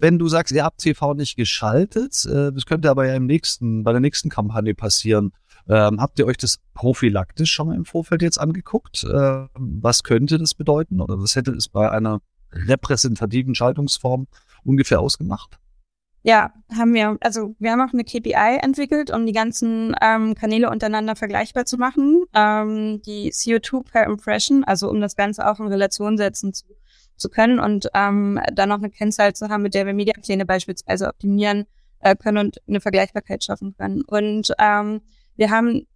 [0.00, 3.84] Wenn du sagst, ihr habt TV nicht geschaltet, äh, das könnte aber ja im nächsten,
[3.84, 5.32] bei der nächsten Kampagne passieren.
[5.68, 9.04] Ähm, habt ihr euch das prophylaktisch schon mal im Vorfeld jetzt angeguckt?
[9.04, 11.00] Äh, was könnte das bedeuten?
[11.00, 12.20] Oder was hätte es bei einer
[12.50, 14.26] repräsentativen Schaltungsform
[14.64, 15.58] ungefähr ausgemacht?
[16.26, 17.18] Ja, haben wir.
[17.20, 21.76] Also wir haben auch eine KPI entwickelt, um die ganzen ähm, Kanäle untereinander vergleichbar zu
[21.76, 22.24] machen.
[22.34, 26.64] Ähm, die CO2 per Impression, also um das Ganze auch in Relation setzen zu,
[27.16, 31.08] zu können und ähm, dann noch eine Kennzahl zu haben, mit der wir Mediapläne beispielsweise
[31.08, 31.66] optimieren
[32.00, 34.00] äh, können und eine Vergleichbarkeit schaffen können.
[34.00, 35.02] Und ähm,
[35.36, 35.86] wir haben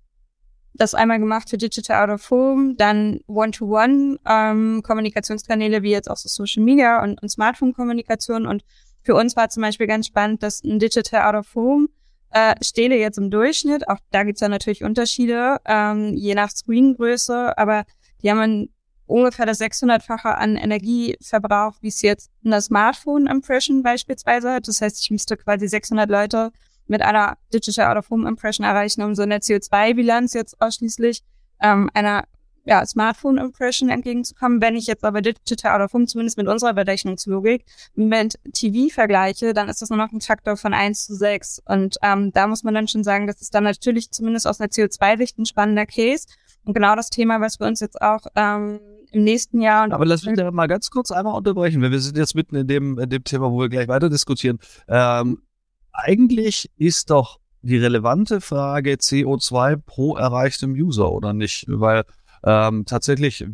[0.74, 6.18] das einmal gemacht für Digital Out of Home, dann One-to-One ähm, Kommunikationskanäle wie jetzt auch
[6.18, 8.62] so Social Media und, und Smartphone-Kommunikation und
[9.08, 11.88] für uns war zum Beispiel ganz spannend, dass ein Digital Out of Home
[12.28, 17.56] äh, Stele jetzt im Durchschnitt, auch da gibt's ja natürlich Unterschiede, ähm, je nach Screengröße,
[17.56, 17.84] aber
[18.20, 18.68] die haben ein,
[19.06, 24.68] ungefähr das 600-fache an Energieverbrauch, wie es jetzt eine Smartphone-Impression beispielsweise hat.
[24.68, 26.52] Das heißt, ich müsste quasi 600 Leute
[26.86, 31.22] mit einer Digital Out of Home Impression erreichen, um so eine CO2-Bilanz jetzt ausschließlich
[31.62, 32.24] ähm, einer
[32.64, 34.60] ja, Smartphone-Impression entgegenzukommen.
[34.60, 39.68] Wenn ich jetzt aber Digital of Home, zumindest mit unserer Berechnungslogik, mit TV vergleiche, dann
[39.68, 41.62] ist das nur noch ein Faktor von eins zu sechs.
[41.64, 44.70] Und ähm, da muss man dann schon sagen, das ist dann natürlich zumindest aus einer
[44.70, 46.26] CO2-Sicht ein spannender Case.
[46.64, 49.84] Und genau das Thema, was wir uns jetzt auch ähm, im nächsten Jahr.
[49.84, 52.56] Und Aber lass mich da mal ganz kurz einmal unterbrechen, weil wir sind jetzt mitten
[52.56, 54.58] in dem, in dem Thema, wo wir gleich weiter diskutieren.
[54.86, 55.42] Ähm,
[55.92, 61.64] eigentlich ist doch die relevante Frage CO2 pro erreichtem User oder nicht?
[61.68, 62.04] Weil
[62.44, 63.44] ähm, tatsächlich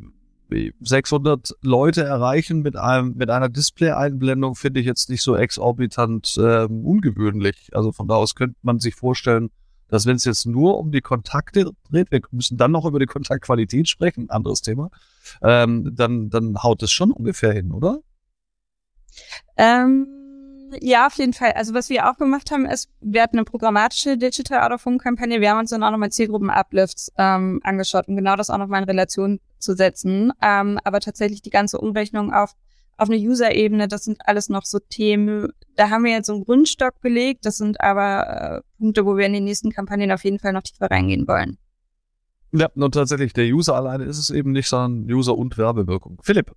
[0.81, 6.65] 600 Leute erreichen mit einem mit einer Display-Einblendung finde ich jetzt nicht so exorbitant äh,
[6.65, 7.71] ungewöhnlich.
[7.73, 9.51] Also von da aus könnte man sich vorstellen,
[9.89, 13.07] dass wenn es jetzt nur um die Kontakte dreht, wir müssen dann noch über die
[13.07, 14.91] Kontaktqualität sprechen, anderes Thema,
[15.43, 18.01] ähm, dann dann haut es schon ungefähr hin, oder?
[19.57, 20.24] Ähm
[20.81, 21.53] ja, auf jeden Fall.
[21.53, 25.41] Also was wir auch gemacht haben, ist, wir hatten eine programmatische Digital Out of Kampagne.
[25.41, 28.89] Wir haben uns dann auch nochmal Zielgruppen-Uplifts ähm, angeschaut, um genau das auch nochmal in
[28.89, 30.33] Relation zu setzen.
[30.43, 32.55] Ähm, aber tatsächlich die ganze Umrechnung auf
[32.97, 35.49] auf eine User-Ebene, das sind alles noch so Themen.
[35.77, 37.45] Da haben wir jetzt so einen Grundstock gelegt.
[37.45, 40.63] Das sind aber äh, Punkte, wo wir in den nächsten Kampagnen auf jeden Fall noch
[40.63, 41.59] tiefer reingehen wollen.
[42.53, 46.21] Ja, und tatsächlich, der User alleine ist es eben nicht, sondern User und Werbewirkung.
[46.23, 46.53] Philipp,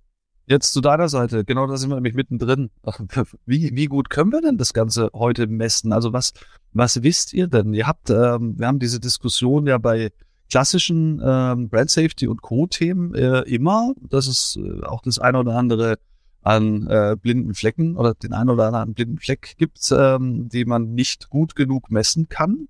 [0.48, 2.70] Jetzt zu deiner Seite, genau da sind wir nämlich mittendrin.
[3.44, 5.92] Wie, wie gut können wir denn das Ganze heute messen?
[5.92, 6.32] Also was,
[6.72, 7.74] was wisst ihr denn?
[7.74, 10.10] Ihr habt, ähm, wir haben diese Diskussion ja bei
[10.50, 15.54] klassischen ähm, Brand Safety und Co-Themen äh, immer, dass es äh, auch das eine oder
[15.54, 15.98] andere
[16.40, 20.94] an äh, blinden Flecken oder den einen oder anderen blinden Fleck gibt, ähm, die man
[20.94, 22.68] nicht gut genug messen kann.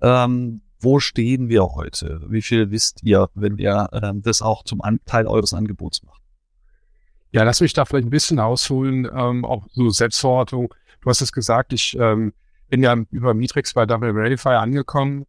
[0.00, 2.22] Ähm, wo stehen wir heute?
[2.28, 6.19] Wie viel wisst ihr, wenn ihr äh, das auch zum Teil eures Angebots macht?
[7.32, 10.74] Ja, lass mich da vielleicht ein bisschen ausholen, ähm, auch so Selbstverortung.
[11.00, 12.32] Du hast es gesagt, ich ähm,
[12.68, 15.26] bin ja über Mitrix bei Double Verify angekommen.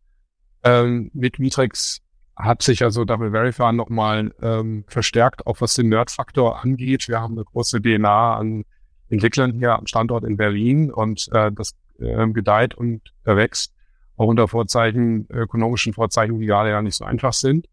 [0.63, 2.01] Ähm, mit Mitrix
[2.35, 7.07] hat sich also Double Verify nochmal ähm, verstärkt, auch was den Nerd-Faktor angeht.
[7.07, 8.65] Wir haben eine große DNA an
[9.09, 13.73] Entwicklern hier am Standort in Berlin und äh, das äh, gedeiht und wächst,
[14.17, 17.67] auch unter Vorzeichen, ökonomischen Vorzeichen, die gerade ja nicht so einfach sind.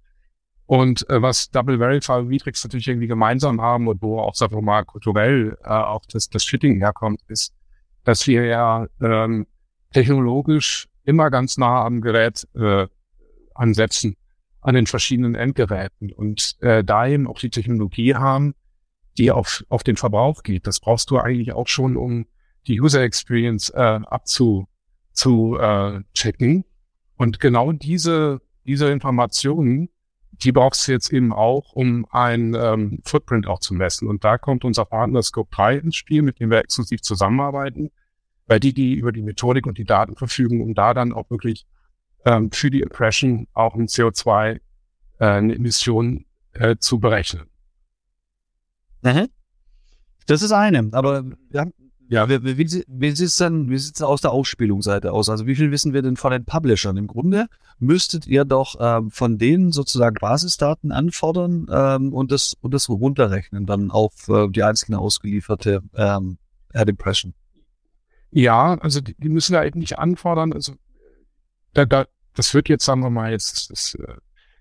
[0.69, 4.55] Und äh, was Double Verify und Matrix natürlich irgendwie gemeinsam haben und wo auch, sagen
[4.55, 7.55] wir mal, kulturell äh, auch das, das Fitting herkommt, ist,
[8.05, 9.47] dass wir ja ähm,
[9.95, 12.87] technologisch immer ganz nah am Gerät äh,
[13.55, 14.17] ansetzen,
[14.61, 18.55] an den verschiedenen Endgeräten und äh, da eben auch die Technologie haben,
[19.17, 20.67] die auf, auf den Verbrauch geht.
[20.67, 22.27] Das brauchst du eigentlich auch schon, um
[22.67, 24.69] die User Experience äh, abzu
[25.15, 26.67] zu äh, checken.
[27.17, 29.89] Und genau diese, diese Informationen,
[30.42, 34.07] die brauchst du jetzt eben auch, um ein ähm, Footprint auch zu messen.
[34.07, 37.90] Und da kommt unser Partner Scope 3 ins Spiel, mit dem wir exklusiv zusammenarbeiten,
[38.46, 41.66] weil die, die über die Methodik und die Daten verfügen, um da dann auch wirklich
[42.24, 44.61] ähm, für die Impression auch ein CO2,
[45.18, 47.46] äh, eine Emission äh, zu berechnen.
[49.03, 49.29] Mhm.
[50.27, 51.72] Das ist eine, aber wir haben
[52.11, 55.29] ja, wie, wie, wie sieht es denn, wie sieht's aus der Ausspielungsseite aus?
[55.29, 56.97] Also wie viel wissen wir denn von den Publishern?
[56.97, 62.73] Im Grunde müsstet ihr doch ähm, von denen sozusagen Basisdaten anfordern ähm, und das und
[62.73, 66.38] das runterrechnen dann auf äh, die einzelne ausgelieferte ähm,
[66.73, 67.35] Ad Impression.
[68.31, 70.55] Ja, also die, die müssen da eben nicht anfordern.
[70.55, 70.75] Also
[71.75, 74.14] da, da, das wird jetzt, sagen wir mal, jetzt das, äh,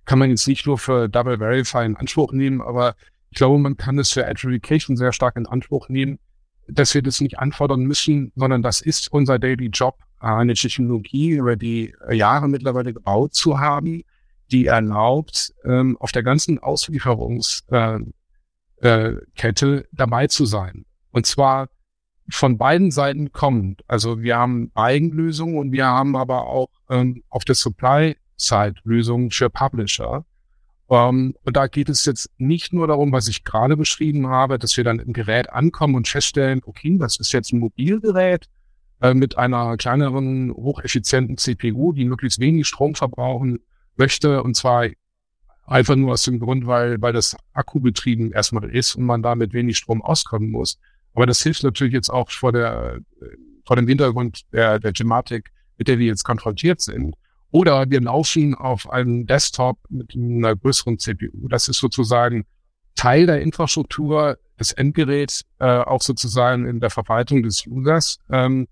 [0.03, 2.95] kann man jetzt nicht nur für Double Verify in Anspruch nehmen, aber
[3.29, 6.19] ich glaube, man kann es für Adjudication sehr stark in Anspruch nehmen
[6.67, 11.55] dass wir das nicht anfordern müssen, sondern das ist unser Daily Job, eine Technologie über
[11.55, 14.03] die Jahre mittlerweile gebaut zu haben,
[14.51, 18.13] die erlaubt, ähm, auf der ganzen Auslieferungskette
[18.81, 20.85] äh, äh, dabei zu sein.
[21.11, 21.69] Und zwar
[22.29, 23.83] von beiden Seiten kommend.
[23.87, 29.49] Also wir haben Eigenlösungen und wir haben aber auch ähm, auf der Supply-Side Lösungen für
[29.49, 30.25] Publisher.
[30.89, 34.57] Um, ähm, und da geht es jetzt nicht nur darum, was ich gerade beschrieben habe,
[34.57, 38.47] dass wir dann im Gerät ankommen und feststellen, okay, das ist jetzt ein Mobilgerät
[39.01, 43.59] äh, mit einer kleineren, hocheffizienten CPU, die möglichst wenig Strom verbrauchen
[43.97, 44.41] möchte.
[44.43, 44.87] Und zwar
[45.65, 49.51] einfach nur aus dem Grund, weil, weil das akkubetrieben erstmal ist und man da mit
[49.51, 50.79] wenig Strom auskommen muss.
[51.13, 52.99] Aber das hilft natürlich jetzt auch vor der,
[53.65, 57.15] vor dem Hintergrund der, der Thematik, mit der wir jetzt konfrontiert sind.
[57.51, 61.47] Oder wir laufen auf einem Desktop mit einer größeren CPU.
[61.47, 62.45] Das ist sozusagen
[62.95, 68.19] Teil der Infrastruktur des Endgeräts, äh, auch sozusagen in der Verwaltung des Users.
[68.29, 68.67] Ähm,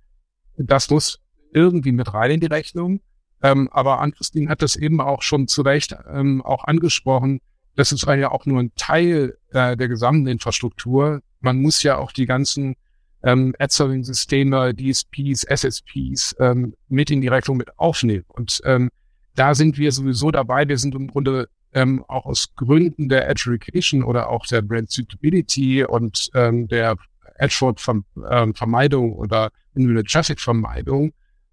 [0.58, 1.20] das muss
[1.54, 3.02] irgendwie mit rein in die Rechnung.
[3.42, 7.40] Ähm, aber Ann-Christine hat das eben auch schon zu Recht ähm, auch angesprochen.
[7.76, 11.22] Das ist ja auch nur ein Teil äh, der gesamten Infrastruktur.
[11.42, 12.76] Man muss ja auch die ganzen
[13.26, 18.24] ähm, Ad-Serving-Systeme, DSPs, SSPs ähm, mit in die Rechnung mit aufnehmen.
[18.28, 18.90] Und ähm,
[19.36, 20.68] da sind wir sowieso dabei.
[20.68, 25.84] Wir sind im Grunde ähm, auch aus Gründen der Education oder auch der Brand Suitability
[25.84, 26.96] und ähm, der
[27.40, 31.12] Ad-Fraud-Vermeidung ähm, oder Individual Traffic-Vermeidung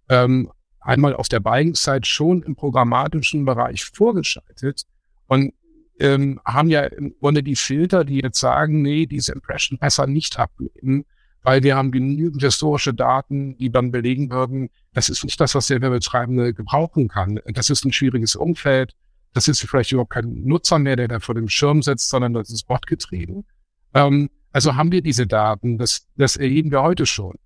[0.09, 4.83] ähm, einmal auf der Buying-Side schon im programmatischen Bereich vorgeschaltet
[5.27, 5.55] und
[5.99, 10.39] ähm, haben ja im Grunde die Filter, die jetzt sagen, nee, diese Impression besser nicht
[10.39, 11.05] abnehmen,
[11.43, 15.67] weil wir haben genügend historische Daten, die dann belegen würden, das ist nicht das, was
[15.67, 17.41] der Werbetreibende gebrauchen kann.
[17.47, 18.95] Das ist ein schwieriges Umfeld.
[19.35, 22.51] Das ist vielleicht überhaupt kein Nutzer mehr, der da vor dem Schirm sitzt, sondern das
[22.51, 23.45] ist botgetrieben.
[23.95, 27.37] Ähm, also haben wir diese Daten, das, das erheben wir heute schon.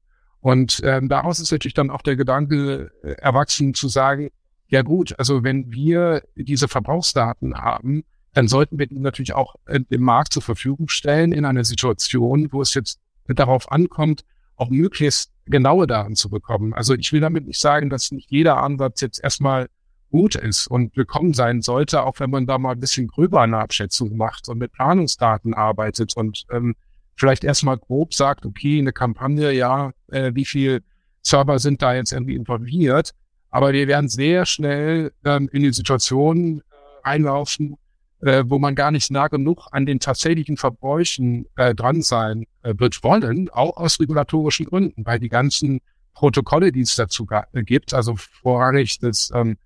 [0.41, 4.31] Und ähm, daraus ist natürlich dann auch der Gedanke äh, erwachsen zu sagen,
[4.69, 9.81] ja gut, also wenn wir diese Verbrauchsdaten haben, dann sollten wir die natürlich auch äh,
[9.81, 13.01] dem Markt zur Verfügung stellen in einer Situation, wo es jetzt
[13.35, 14.25] darauf ankommt,
[14.57, 16.75] auch möglichst genaue Daten zu bekommen.
[16.75, 19.69] Also ich will damit nicht sagen, dass nicht jeder Ansatz jetzt erstmal
[20.11, 23.59] gut ist und willkommen sein sollte, auch wenn man da mal ein bisschen gröber eine
[23.59, 26.75] Abschätzung macht und mit Planungsdaten arbeitet und ähm,
[27.17, 30.83] vielleicht erstmal grob sagt, okay, eine Kampagne, ja, äh, wie viel
[31.23, 33.13] Server sind da jetzt irgendwie involviert,
[33.51, 36.63] aber wir werden sehr schnell ähm, in die Situation äh,
[37.03, 37.77] einlaufen,
[38.21, 42.75] äh, wo man gar nicht nah genug an den tatsächlichen Verbräuchen äh, dran sein äh,
[42.79, 45.81] wird wollen, auch aus regulatorischen Gründen, weil die ganzen
[46.15, 49.59] Protokolle, die es dazu äh, gibt, also vorrangig das ähm,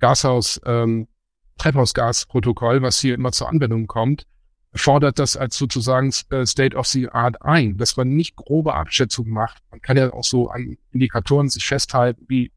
[0.00, 1.08] Gashaus, ähm,
[1.56, 4.26] Treibhausgasprotokoll, was hier immer zur Anwendung kommt,
[4.74, 9.32] fordert das als sozusagen äh, State of the Art ein, dass man nicht grobe Abschätzungen
[9.32, 9.62] macht.
[9.70, 12.52] Man kann ja auch so an Indikatoren sich festhalten, wie,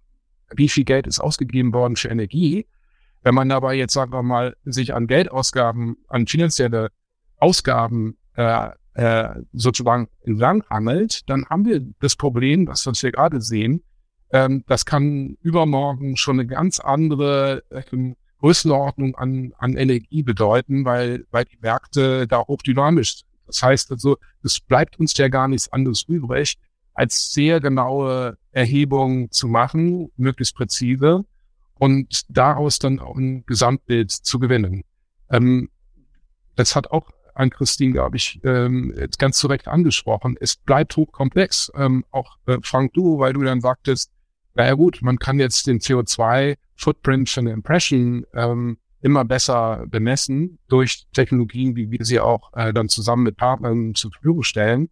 [0.55, 2.65] wie viel Geld ist ausgegeben worden für Energie.
[3.27, 6.91] Wenn man aber jetzt, sagen wir mal, sich an Geldausgaben, an finanzielle
[7.35, 13.41] Ausgaben äh, äh, sozusagen entlang angelt, dann haben wir das Problem, das wir hier gerade
[13.41, 13.83] sehen,
[14.31, 17.83] ähm, das kann übermorgen schon eine ganz andere äh,
[18.39, 23.27] Größenordnung an, an Energie bedeuten, weil, weil die Märkte da hochdynamisch sind.
[23.45, 26.57] Das heißt also, es bleibt uns ja gar nichts anderes übrig,
[26.93, 31.25] als sehr genaue Erhebungen zu machen, möglichst präzise
[31.79, 34.83] und daraus dann auch ein Gesamtbild zu gewinnen.
[35.29, 35.69] Ähm,
[36.55, 40.35] das hat auch an Christine, glaube ich, ähm, ganz zu Recht angesprochen.
[40.39, 41.71] Es bleibt hochkomplex.
[41.75, 44.11] Ähm, auch äh, Frank, du, weil du dann sagtest,
[44.55, 51.05] naja gut, man kann jetzt den CO2-Footprint für eine Impression ähm, immer besser bemessen durch
[51.13, 54.89] Technologien, wie wir sie auch äh, dann zusammen mit Partnern zur Verfügung stellen.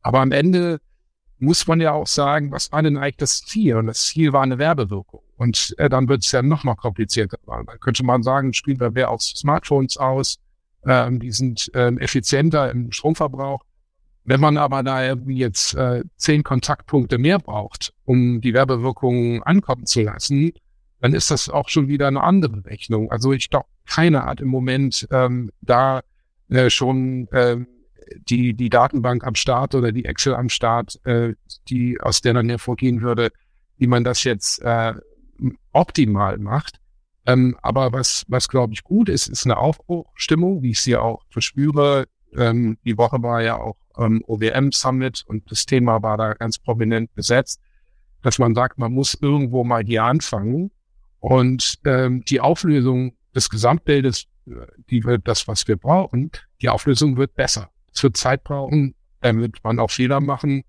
[0.00, 0.80] Aber am Ende
[1.40, 3.76] muss man ja auch sagen, was war denn eigentlich das Ziel?
[3.76, 5.22] Und das Ziel war eine Werbewirkung.
[5.36, 7.38] Und äh, dann wird es ja noch mal komplizierter.
[7.46, 10.38] Dann könnte man sagen, spielen wir mehr auf Smartphones aus,
[10.86, 13.64] ähm, die sind ähm, effizienter im Stromverbrauch.
[14.24, 20.02] Wenn man aber da jetzt äh, zehn Kontaktpunkte mehr braucht, um die Werbewirkung ankommen zu
[20.02, 20.52] lassen,
[21.00, 23.10] dann ist das auch schon wieder eine andere Rechnung.
[23.10, 26.02] Also ich glaube, keiner hat im Moment ähm, da
[26.50, 27.56] äh, schon äh,
[28.28, 31.34] die, die Datenbank am Start oder die Excel am Start, äh,
[31.68, 33.30] die aus der dann hervorgehen würde,
[33.76, 34.94] wie man das jetzt äh,
[35.72, 36.80] optimal macht.
[37.26, 41.22] Ähm, aber was, was glaube ich gut ist, ist eine Aufbruchstimmung, wie ich sie auch
[41.30, 42.06] verspüre.
[42.36, 46.58] Ähm, die Woche war ja auch ähm, OWM Summit und das Thema war da ganz
[46.58, 47.60] prominent besetzt,
[48.22, 50.70] dass man sagt, man muss irgendwo mal hier anfangen
[51.18, 56.30] und ähm, die Auflösung des Gesamtbildes, äh, die wird das, was wir brauchen,
[56.62, 57.70] die Auflösung wird besser.
[58.00, 60.62] Wird Zeit brauchen, damit man auch Fehler machen.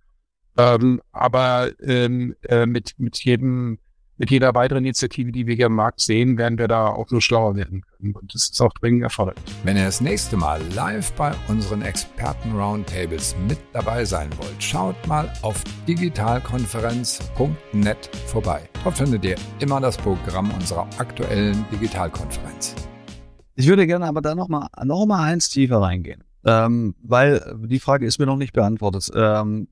[0.57, 3.79] Ähm, aber ähm, äh, mit, mit jedem
[4.21, 7.23] mit jeder weiteren Initiative, die wir hier im Markt sehen, werden wir da auch nur
[7.23, 8.13] schlauer werden können.
[8.13, 9.43] Und das ist auch dringend erforderlich.
[9.63, 15.34] Wenn ihr das nächste Mal live bei unseren Experten-Roundtables mit dabei sein wollt, schaut mal
[15.41, 18.62] auf digitalkonferenz.net vorbei.
[18.84, 22.75] Dort findet ihr immer das Programm unserer aktuellen Digitalkonferenz.
[23.55, 26.23] Ich würde gerne aber da nochmal noch mal eins tiefer reingehen.
[26.43, 29.12] Ähm, weil die Frage ist mir noch nicht beantwortet.
[29.13, 29.67] Ähm,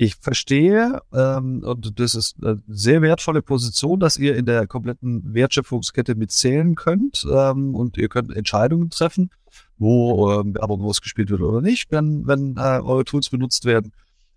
[0.00, 5.34] ich verstehe, ähm, und das ist eine sehr wertvolle Position, dass ihr in der kompletten
[5.34, 9.30] Wertschöpfungskette mitzählen könnt ähm, und ihr könnt Entscheidungen treffen,
[9.76, 13.92] wo ähm, Werbung ausgespielt wird oder nicht, wenn, wenn äh, eure Tools benutzt werden.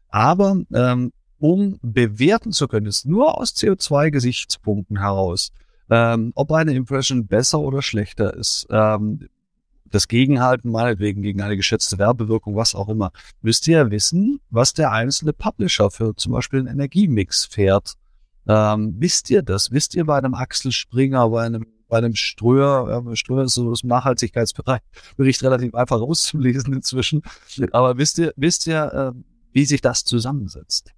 [0.10, 5.51] Aber ähm, um bewerten zu können, ist nur aus CO2-Gesichtspunkten heraus,
[5.91, 8.65] ähm, ob eine Impression besser oder schlechter ist.
[8.71, 9.27] Ähm,
[9.91, 14.73] das Gegenhalten, meinetwegen gegen eine geschätzte Werbewirkung, was auch immer, müsst ihr ja wissen, was
[14.73, 17.93] der einzelne Publisher für zum Beispiel einen Energiemix fährt.
[18.47, 19.71] Ähm, wisst ihr das?
[19.71, 23.69] Wisst ihr bei einem Axel Springer, bei einem bei einem Ströer, äh, Ströer ist so
[23.69, 24.80] das Nachhaltigkeitsbereich,
[25.17, 27.21] Bericht relativ einfach rauszulesen inzwischen.
[27.73, 30.93] Aber wisst ihr, wisst ihr, äh, wie sich das zusammensetzt?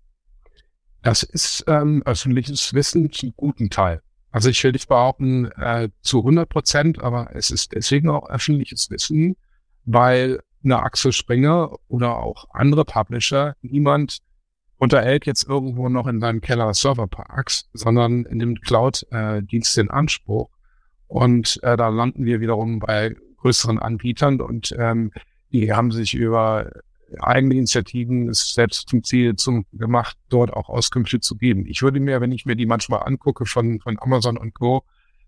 [1.02, 4.02] Das ist ähm, öffentliches Wissen zum guten Teil.
[4.34, 8.90] Also ich will nicht behaupten äh, zu 100 Prozent, aber es ist deswegen auch öffentliches
[8.90, 9.36] Wissen,
[9.86, 14.22] weil eine Axel Springer oder auch andere Publisher niemand
[14.78, 20.50] unterhält jetzt irgendwo noch in seinem Keller Serverparks, sondern nimmt Cloud-Dienste äh, in Anspruch.
[21.08, 25.12] Und äh, da landen wir wiederum bei größeren Anbietern und ähm,
[25.52, 26.72] die haben sich über
[27.20, 31.66] eigene Initiativen es selbst zum Ziel zum gemacht, dort auch Auskünfte zu geben.
[31.66, 34.84] Ich würde mir, wenn ich mir die manchmal angucke von, von Amazon und Co.,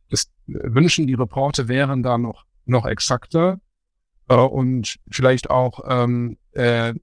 [0.10, 3.60] das wünschen, die Reporte wären da noch, noch exakter
[4.30, 6.93] äh, und vielleicht auch ähm, äh,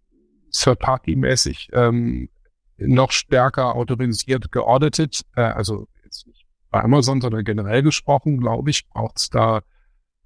[0.52, 2.28] Third-Party-mäßig ähm,
[2.76, 5.24] noch stärker autorisiert geauditet.
[5.34, 9.62] Äh, also jetzt nicht bei Amazon, sondern generell gesprochen, glaube ich, braucht es da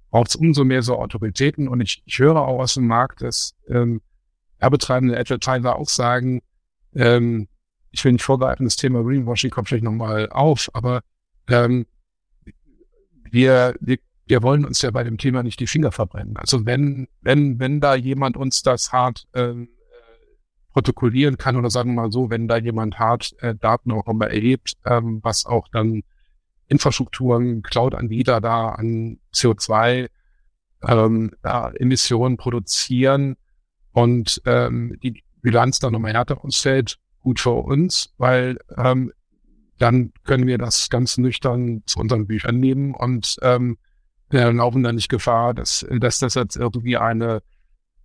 [0.09, 1.67] braucht es umso mehr so Autoritäten.
[1.67, 4.01] Und ich, ich höre auch aus dem Markt, dass ähm,
[4.59, 6.41] werbetreibende Advertiser auch sagen,
[6.95, 7.47] ähm,
[7.91, 11.01] ich will nicht vorgreifen, das Thema Greenwashing kommt vielleicht nochmal auf, aber
[11.47, 11.85] ähm,
[13.31, 16.37] wir, wir, wir wollen uns ja bei dem Thema nicht die Finger verbrennen.
[16.37, 19.69] Also wenn, wenn, wenn da jemand uns das hart ähm,
[20.73, 24.31] protokollieren kann oder sagen wir mal so, wenn da jemand hart äh, Daten auch nochmal
[24.31, 26.03] erhebt, ähm, was auch dann
[26.67, 30.09] Infrastrukturen, Cloud-Anbieter da an CO2
[30.83, 33.37] ähm, ja, Emissionen produzieren,
[33.97, 39.11] und ähm, die Bilanz dann nochmal härter ausfällt, gut für uns, weil ähm,
[39.79, 43.79] dann können wir das ganz nüchtern zu unseren Büchern nehmen und ähm,
[44.29, 47.41] wir laufen dann nicht Gefahr, dass, dass das jetzt irgendwie eine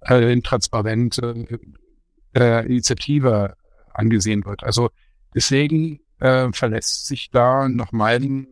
[0.01, 1.47] äh, intransparente
[2.35, 3.55] äh, Initiative
[3.93, 4.65] angesehen wird.
[4.65, 4.89] Also
[5.35, 8.47] deswegen äh, verlässt sich da nach meinen,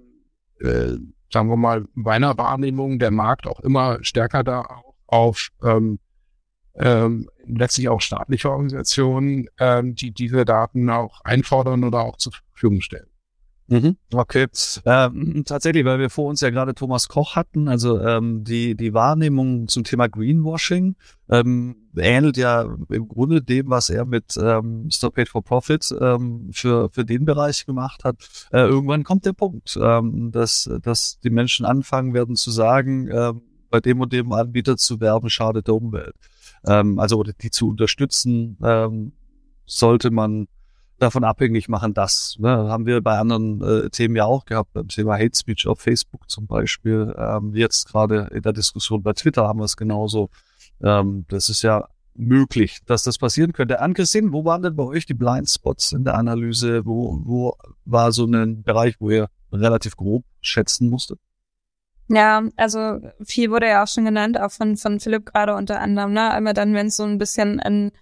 [0.61, 0.93] äh,
[1.33, 6.01] sagen wir mal, meiner Wahrnehmung der Markt auch immer stärker da auf ähm,
[6.75, 12.81] ähm, letztlich auch staatliche Organisationen, ähm, die diese Daten auch einfordern oder auch zur Verfügung
[12.81, 13.11] stellen.
[13.71, 14.49] Mhm, okay.
[14.85, 18.95] Ähm, tatsächlich, weil wir vor uns ja gerade Thomas Koch hatten, also ähm, die, die
[18.95, 20.97] Wahrnehmung zum Thema Greenwashing
[21.29, 26.51] ähm, ähnelt ja im Grunde dem, was er mit ähm, Stop Paid for Profit ähm,
[26.53, 28.17] für, für den Bereich gemacht hat.
[28.51, 33.35] Äh, irgendwann kommt der Punkt, ähm, dass, dass die Menschen anfangen werden zu sagen, äh,
[33.71, 36.17] bei dem und dem Anbieter zu werben, schadet der Umwelt
[36.67, 39.13] ähm, also die zu unterstützen, ähm,
[39.67, 40.49] sollte man
[40.99, 42.37] davon abhängig machen, das.
[42.39, 42.51] Ne?
[42.51, 46.31] Haben wir bei anderen äh, Themen ja auch gehabt, beim Thema Hate Speech auf Facebook
[46.31, 47.15] zum Beispiel.
[47.17, 50.31] Ähm, jetzt gerade in der Diskussion bei Twitter haben wir es genauso.
[50.83, 53.81] Ähm, das ist ja möglich, dass das passieren könnte.
[53.81, 56.85] Ann-Christine, wo waren denn bei euch die Blindspots in der Analyse?
[56.85, 61.19] Wo, wo war so ein Bereich, wo ihr relativ grob schätzen musstet?
[62.13, 66.13] Ja, also viel wurde ja auch schon genannt, auch von, von Philipp gerade unter anderem,
[66.13, 66.33] ne?
[66.33, 67.93] Einmal dann, wenn es so ein bisschen in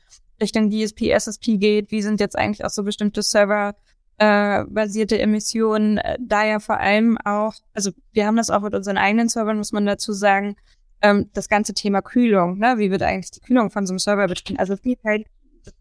[0.40, 3.74] Richtung DSP, SSP geht, wie sind jetzt eigentlich auch so bestimmte Server
[4.16, 8.74] äh, basierte Emissionen, äh, da ja vor allem auch, also wir haben das auch mit
[8.74, 10.56] unseren eigenen Servern, muss man dazu sagen,
[11.02, 12.78] ähm, das ganze Thema Kühlung, ne?
[12.78, 14.58] wie wird eigentlich die Kühlung von so einem Server betrieben?
[14.58, 15.26] Also es geht halt,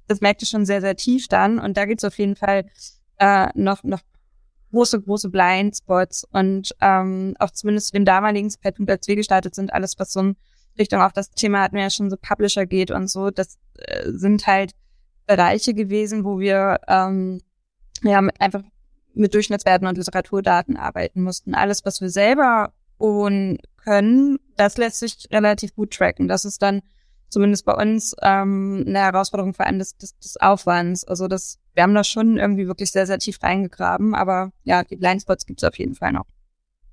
[0.08, 2.66] das merkt ihr schon sehr, sehr tief dann und da gibt es auf jeden Fall
[3.20, 4.02] äh, noch, noch
[4.72, 9.74] große, große Blindspots und ähm, auch zumindest zu dem damaligen Zeitpunkt, als wir gestartet sind,
[9.74, 10.36] alles, was so in
[10.78, 14.12] Richtung auf das Thema hatten wir ja schon so Publisher geht und so, das äh,
[14.12, 14.74] sind halt
[15.26, 17.42] Bereiche gewesen, wo wir ähm,
[18.04, 18.64] ja mit, einfach
[19.14, 21.56] mit Durchschnittswerten und Literaturdaten arbeiten mussten.
[21.56, 26.28] Alles, was wir selber und können, das lässt sich relativ gut tracken.
[26.28, 26.82] Das ist dann
[27.30, 31.04] zumindest bei uns ähm, eine Herausforderung vor allem des, des, des Aufwands.
[31.04, 34.96] Also das, wir haben da schon irgendwie wirklich sehr, sehr tief reingegraben, aber ja, die
[34.96, 36.26] Blindspots gibt es auf jeden Fall noch.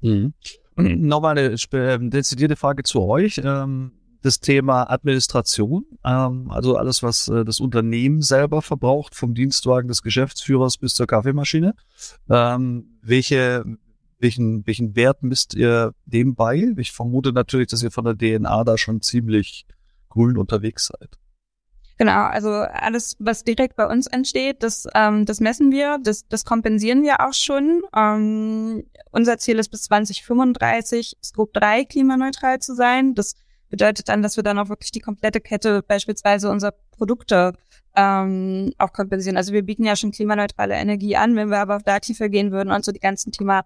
[0.03, 0.35] Mhm.
[0.77, 3.41] Und nochmal eine ähm, dezidierte Frage zu euch.
[3.43, 9.89] Ähm, das Thema Administration, ähm, also alles, was äh, das Unternehmen selber verbraucht, vom Dienstwagen
[9.89, 11.75] des Geschäftsführers bis zur Kaffeemaschine.
[12.29, 13.65] Ähm, welche,
[14.19, 16.75] welchen, welchen Wert misst ihr dem bei?
[16.77, 19.65] Ich vermute natürlich, dass ihr von der DNA da schon ziemlich
[20.11, 21.19] grün unterwegs seid.
[21.97, 26.45] Genau, also alles, was direkt bei uns entsteht, das, ähm, das messen wir, das, das
[26.45, 27.83] kompensieren wir auch schon.
[27.97, 33.15] Ähm, unser Ziel ist bis 2035 Scope 3 klimaneutral zu sein.
[33.15, 33.37] Das
[33.71, 37.53] bedeutet dann, dass wir dann auch wirklich die komplette Kette beispielsweise unserer Produkte
[37.95, 39.37] ähm, auch kompensieren.
[39.37, 42.73] Also wir bieten ja schon klimaneutrale Energie an, wenn wir aber da tiefer gehen würden
[42.73, 43.65] und so die ganzen Thema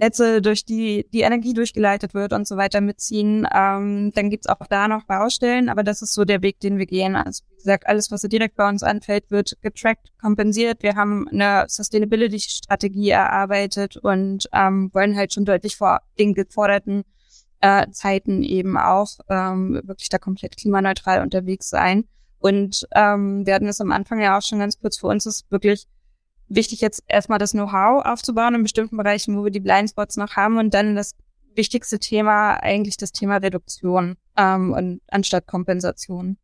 [0.00, 3.46] Netze, durch die die Energie durchgeleitet wird und so weiter mitziehen.
[3.54, 6.86] Ähm, dann gibt's auch da noch Baustellen, aber das ist so der Weg, den wir
[6.86, 7.14] gehen.
[7.14, 10.82] Also wie gesagt, alles, was direkt bei uns anfällt, wird getrackt, kompensiert.
[10.82, 17.04] Wir haben eine Sustainability-Strategie erarbeitet und ähm, wollen halt schon deutlich vor den geforderten
[17.60, 22.04] äh, Zeiten eben auch ähm, wirklich da komplett klimaneutral unterwegs sein.
[22.38, 25.50] Und ähm, wir hatten es am Anfang ja auch schon ganz kurz, für uns ist
[25.50, 25.86] wirklich
[26.50, 30.58] wichtig, jetzt erstmal das Know-how aufzubauen in bestimmten Bereichen, wo wir die Blindspots noch haben
[30.58, 31.14] und dann das
[31.54, 36.36] wichtigste Thema eigentlich das Thema Reduktion ähm, und anstatt Kompensation.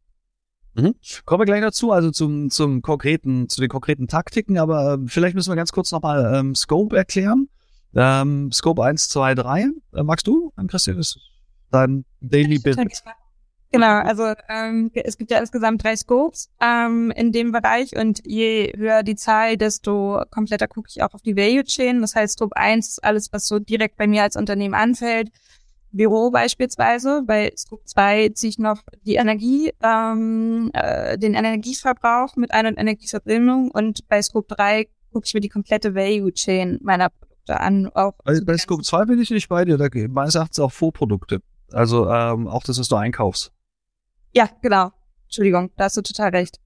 [0.75, 0.95] Mhm.
[1.25, 5.35] Kommen wir gleich dazu, also zum, zum konkreten, zu den konkreten Taktiken, aber äh, vielleicht
[5.35, 7.49] müssen wir ganz kurz nochmal ähm, Scope erklären.
[7.95, 9.63] Ähm, Scope 1, 2, 3.
[9.95, 11.19] Äh, magst du, Christian, ist
[11.71, 13.03] dein Daily Business?
[13.77, 18.73] Genau, also ähm, es gibt ja insgesamt drei Scopes ähm, in dem Bereich und je
[18.77, 22.01] höher die Zahl, desto kompletter gucke ich auch auf die Value Chain.
[22.01, 25.31] Das heißt, Scope 1 ist alles, was so direkt bei mir als Unternehmen anfällt.
[25.93, 27.23] Büro beispielsweise.
[27.27, 32.79] Bei Scope 2 ziehe ich noch die Energie, ähm, äh, den Energieverbrauch mit ein und
[32.79, 37.89] Energieverbrennung und bei Scope 3 gucke ich mir die komplette Value Chain meiner Produkte an.
[37.95, 41.41] Auch bei, bei Scope 2 bin ich nicht bei dir, da meines Erachtens auch Vorprodukte.
[41.73, 43.53] Also ähm, auch das, was du einkaufst.
[44.37, 44.93] Ja, genau.
[45.25, 46.61] Entschuldigung, da hast du total recht.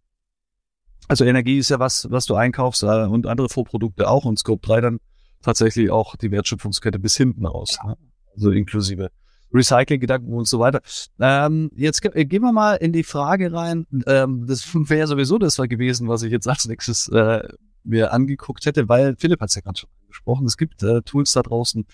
[1.06, 4.66] Also Energie ist ja was, was du einkaufst äh, und andere Vorprodukte auch und Scope
[4.66, 4.98] 3 dann
[5.40, 7.78] tatsächlich auch die Wertschöpfungskette bis hinten raus.
[7.80, 7.90] Ja.
[7.90, 7.96] Ne?
[8.34, 9.12] Also inklusive
[9.54, 10.80] Recycling-Gedanken und so weiter.
[11.20, 13.86] Ähm, jetzt ge gehen wir mal in die Frage rein.
[14.04, 17.48] Ähm, das wäre sowieso das war gewesen, was ich jetzt als nächstes äh,
[17.84, 20.44] mir angeguckt hätte, weil Philipp hat es ja gerade schon angesprochen.
[20.44, 21.86] Es gibt äh, Tools da draußen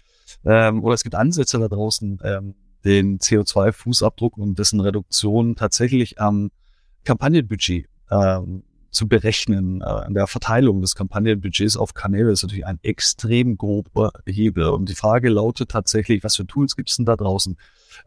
[0.46, 2.54] ähm, oder es gibt Ansätze da draußen, ähm,
[2.86, 6.50] den CO2-Fußabdruck und dessen Reduktion tatsächlich am
[7.04, 9.80] Kampagnenbudget ähm, zu berechnen.
[9.80, 14.68] Äh, an der Verteilung des Kampagnenbudgets auf Kanäle ist natürlich ein extrem grober Hebel.
[14.68, 17.56] Und die Frage lautet tatsächlich, was für Tools gibt es denn da draußen,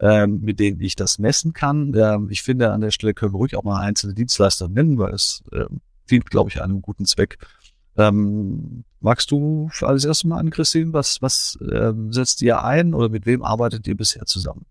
[0.00, 1.94] ähm, mit denen ich das messen kann?
[1.94, 5.12] Ähm, ich finde, an der Stelle können wir ruhig auch mal einzelne Dienstleister nennen, weil
[5.12, 5.66] es äh,
[6.10, 7.38] dient, glaube ich, einem guten Zweck.
[7.96, 13.08] Ähm, magst du alles erste mal an, Christine, was, was ähm, setzt ihr ein oder
[13.08, 14.64] mit wem arbeitet ihr bisher zusammen?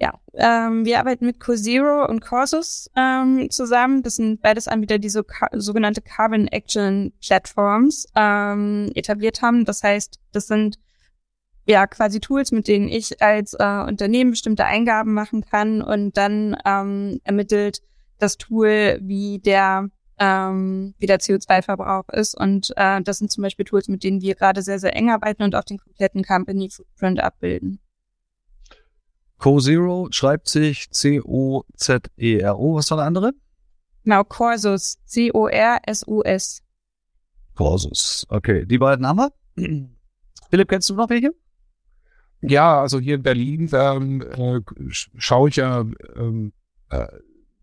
[0.00, 4.02] Ja, ähm, wir arbeiten mit CoZero und Corsus ähm, zusammen.
[4.02, 5.22] Das sind beides Anbieter, die so
[5.52, 9.64] sogenannte Carbon Action Platforms ähm, etabliert haben.
[9.64, 10.78] Das heißt, das sind
[11.66, 16.56] ja quasi Tools, mit denen ich als äh, Unternehmen bestimmte Eingaben machen kann und dann
[16.64, 17.80] ähm, ermittelt
[18.18, 19.88] das Tool, wie der
[20.18, 22.36] ähm, wie der CO2-Verbrauch ist.
[22.36, 25.42] Und äh, das sind zum Beispiel Tools, mit denen wir gerade sehr, sehr eng arbeiten
[25.42, 27.80] und auch den kompletten Company Footprint abbilden.
[29.38, 32.74] CoZero schreibt sich C-O-Z-E-R-O.
[32.76, 33.32] Was war der andere?
[34.04, 34.98] Genau, Corsus.
[35.06, 36.62] C-O-R-S-U-S.
[37.54, 38.26] Corsus.
[38.28, 39.32] Okay, die beiden haben wir.
[40.50, 41.32] Philipp, kennst du noch welche?
[42.42, 44.60] Ja, also hier in Berlin ähm, äh,
[44.92, 45.84] schaue ich ja
[46.16, 46.52] ähm,
[46.90, 47.06] äh,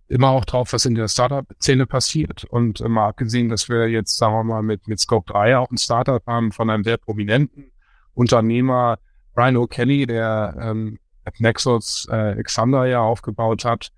[0.08, 2.44] immer auch drauf, was in der Startup-Szene passiert.
[2.46, 5.70] Und äh, mal abgesehen, dass wir jetzt, sagen wir mal, mit, mit Scope 3 auch
[5.72, 7.72] ein Startup haben von einem sehr prominenten
[8.14, 8.98] Unternehmer,
[9.34, 11.00] Brian O'Kelly, der ähm,
[11.40, 13.92] Nexus äh, Alexander ja aufgebaut hat.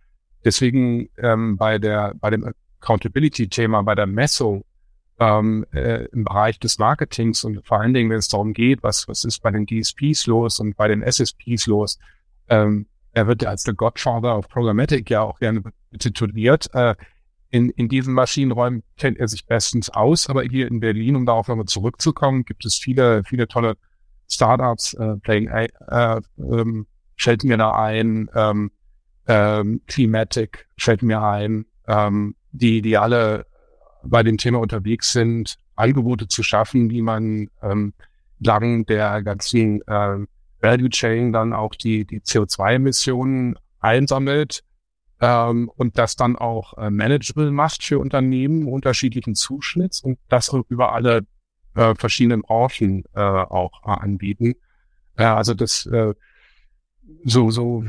[0.44, 4.66] Deswegen ähm, bei der bei dem Accountability-Thema, bei der Messung
[5.20, 9.08] ähm, äh, im Bereich des Marketings und vor allen Dingen, wenn es darum geht, was
[9.08, 11.98] was ist bei den DSPs los und bei den SSPs los,
[12.50, 15.64] ähm, er wird ja als der Godfather of Programmatic ja auch gerne
[15.98, 16.70] tituliert.
[16.74, 16.96] Äh,
[17.54, 21.48] in, in diesen Maschinenräumen kennt er sich bestens aus, aber hier in Berlin, um darauf
[21.48, 23.78] nochmal zurückzukommen, gibt es viele, viele tolle
[24.28, 25.70] Startups, äh, Playing, äh,
[26.40, 26.88] ähm,
[27.18, 28.72] fällt mir da ein, ähm,
[29.28, 33.46] ähm, Climatic fällt mir ein, ähm, die, die alle
[34.04, 37.94] bei dem Thema unterwegs sind, Angebote zu schaffen, wie man ähm,
[38.40, 40.26] lang der ganzen äh,
[40.60, 44.64] Value Chain dann auch die, die CO2-Emissionen einsammelt
[45.20, 50.94] ähm, und das dann auch äh, manageable macht für Unternehmen unterschiedlichen Zuschnitts und das über
[50.94, 51.26] alle
[51.76, 54.54] äh, verschiedenen Branchen äh, auch äh, anbieten.
[55.18, 56.14] Äh, also das äh,
[57.24, 57.84] so, so,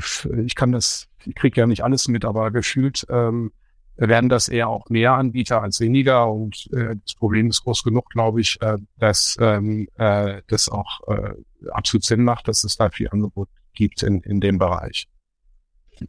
[0.45, 3.51] ich kann das, ich kriege ja nicht alles mit, aber gefühlt ähm,
[3.97, 8.09] werden das eher auch mehr Anbieter als weniger und äh, das Problem ist groß genug,
[8.09, 11.33] glaube ich, äh, dass ähm, äh, das auch äh,
[11.71, 15.07] absolut Sinn macht, dass es da viel Angebot gibt in, in dem Bereich.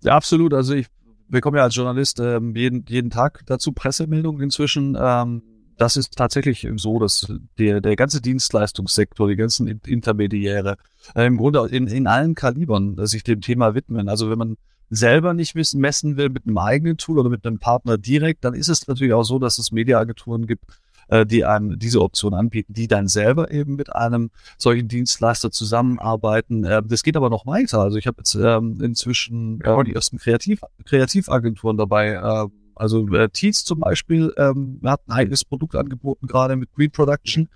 [0.03, 0.53] Ja, absolut.
[0.53, 0.89] Also ich
[1.29, 4.97] bekomme ja als Journalist ähm, jeden, jeden Tag dazu Pressemeldungen inzwischen.
[5.01, 5.43] Ähm,
[5.77, 7.27] das ist tatsächlich so, dass
[7.59, 10.77] der, der ganze Dienstleistungssektor, die ganzen Intermediäre
[11.15, 14.09] äh, im Grunde in, in allen Kalibern äh, sich dem Thema widmen.
[14.09, 14.57] Also wenn man
[14.89, 18.55] selber nicht wissen, messen will mit einem eigenen Tool oder mit einem Partner direkt, dann
[18.55, 20.65] ist es natürlich auch so, dass es Mediaagenturen gibt,
[21.09, 26.65] äh, die einem diese Option anbieten, die dann selber eben mit einem solchen Dienstleister zusammenarbeiten.
[26.65, 27.81] Äh, das geht aber noch weiter.
[27.81, 32.13] Also ich habe jetzt ähm, inzwischen äh, die ersten Kreativ Kreativagenturen dabei.
[32.13, 36.91] Äh, also äh, Teats zum Beispiel ähm, hat ein eigenes Produkt angeboten, gerade mit Green
[36.91, 37.49] Production,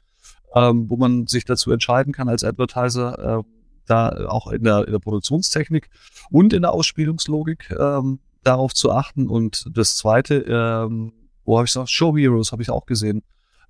[0.55, 3.43] ähm, wo man sich dazu entscheiden kann als Advertiser, äh,
[3.87, 5.91] da auch in der, in der Produktionstechnik
[6.31, 9.29] und in der Ausspielungslogik ähm, darauf zu achten.
[9.29, 11.12] Und das zweite, ähm,
[11.45, 11.89] wo habe ich noch?
[11.89, 13.23] Show Heroes habe ich auch gesehen.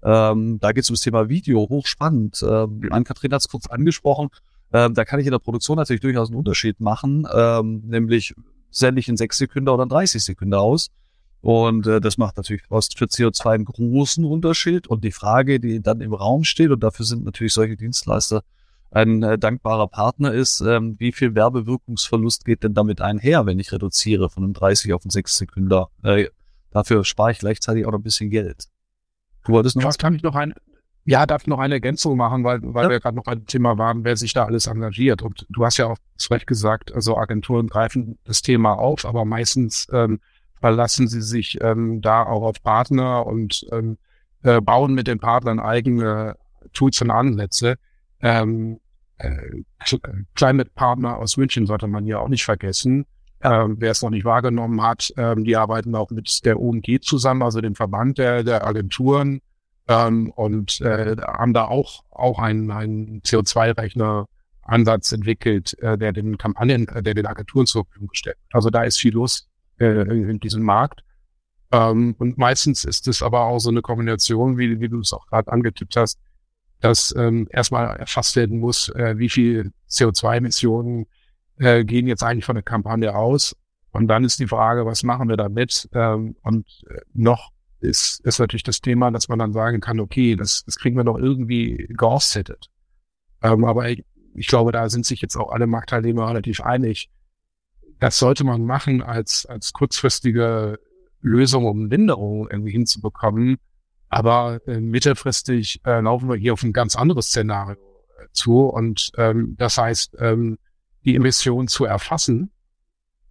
[0.03, 2.43] Ähm, da geht es ums Thema Video, hochspannend.
[2.47, 4.29] Ähm, Ann-Kathrin hat es kurz angesprochen.
[4.73, 8.35] Ähm, da kann ich in der Produktion natürlich durchaus einen Unterschied machen, ähm, nämlich
[8.71, 10.91] sende ich in sechs Sekunden oder in 30 Sekunden aus.
[11.43, 14.87] Und äh, das macht natürlich für CO2 einen großen Unterschied.
[14.89, 18.43] Und die Frage, die dann im Raum steht, und dafür sind natürlich solche Dienstleister
[18.91, 23.73] ein äh, dankbarer Partner ist, ähm, wie viel Werbewirkungsverlust geht denn damit einher, wenn ich
[23.73, 25.87] reduziere von einem 30 auf einen 6 Sekunden?
[26.03, 26.27] Äh,
[26.71, 28.67] dafür spare ich gleichzeitig auch noch ein bisschen Geld.
[29.45, 29.97] Du wolltest noch was?
[29.97, 30.55] Kann ich noch ein,
[31.05, 32.91] ja, darf ich noch eine Ergänzung machen, weil, weil ja.
[32.91, 35.23] wir gerade noch ein Thema waren, wer sich da alles engagiert.
[35.23, 39.25] Und du hast ja auch zu Recht gesagt, also Agenturen greifen das Thema auf, aber
[39.25, 40.21] meistens ähm,
[40.61, 43.99] verlassen sie sich ähm, da auch auf Partner und ähm,
[44.43, 46.37] äh, bauen mit den Partnern eigene
[46.73, 47.77] Tools und Ansätze.
[48.21, 48.81] Ähm,
[49.19, 49.63] äh,
[50.35, 53.07] Climate Partner aus München sollte man hier auch nicht vergessen.
[53.43, 57.43] Ähm, wer es noch nicht wahrgenommen hat, ähm, die arbeiten auch mit der OMG zusammen,
[57.43, 59.41] also dem Verband der, der Agenturen,
[59.89, 66.87] ähm, und äh, haben da auch, auch einen, einen CO2-Rechner-Ansatz entwickelt, äh, der den Kampagnen,
[66.89, 68.37] äh, der den Agenturen zur Verfügung gestellt.
[68.53, 69.50] Also da ist viel los
[69.81, 71.03] äh, in diesem Markt.
[71.73, 75.27] Ähm, und meistens ist es aber auch so eine Kombination, wie, wie du es auch
[75.27, 76.19] gerade angetippt hast,
[76.81, 81.07] dass ähm, erstmal erfasst werden muss, äh, wie viel CO2-Emissionen
[81.59, 83.55] äh, gehen jetzt eigentlich von der Kampagne aus.
[83.93, 85.89] Und dann ist die Frage, was machen wir damit?
[85.93, 87.51] Ähm, und äh, noch
[87.81, 91.05] ist, ist natürlich das Thema, dass man dann sagen kann, okay, das, das kriegen wir
[91.05, 92.69] doch irgendwie geoffsettet.
[93.43, 94.05] Ähm, aber ich,
[94.35, 97.11] ich glaube, da sind sich jetzt auch alle Marktteilnehmer relativ einig.
[98.01, 100.79] Das sollte man machen als, als kurzfristige
[101.21, 103.59] Lösung, um Linderung irgendwie hinzubekommen.
[104.09, 107.77] Aber äh, mittelfristig äh, laufen wir hier auf ein ganz anderes Szenario
[108.19, 108.63] äh, zu.
[108.63, 110.59] Und ähm, das heißt, ähm,
[111.05, 112.51] die Emissionen zu erfassen,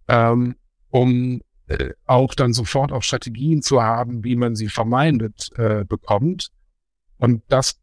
[0.08, 0.54] ähm,
[0.88, 6.50] um äh, auch dann sofort auch Strategien zu haben, wie man sie vermeidet äh, bekommt.
[7.18, 7.80] Und das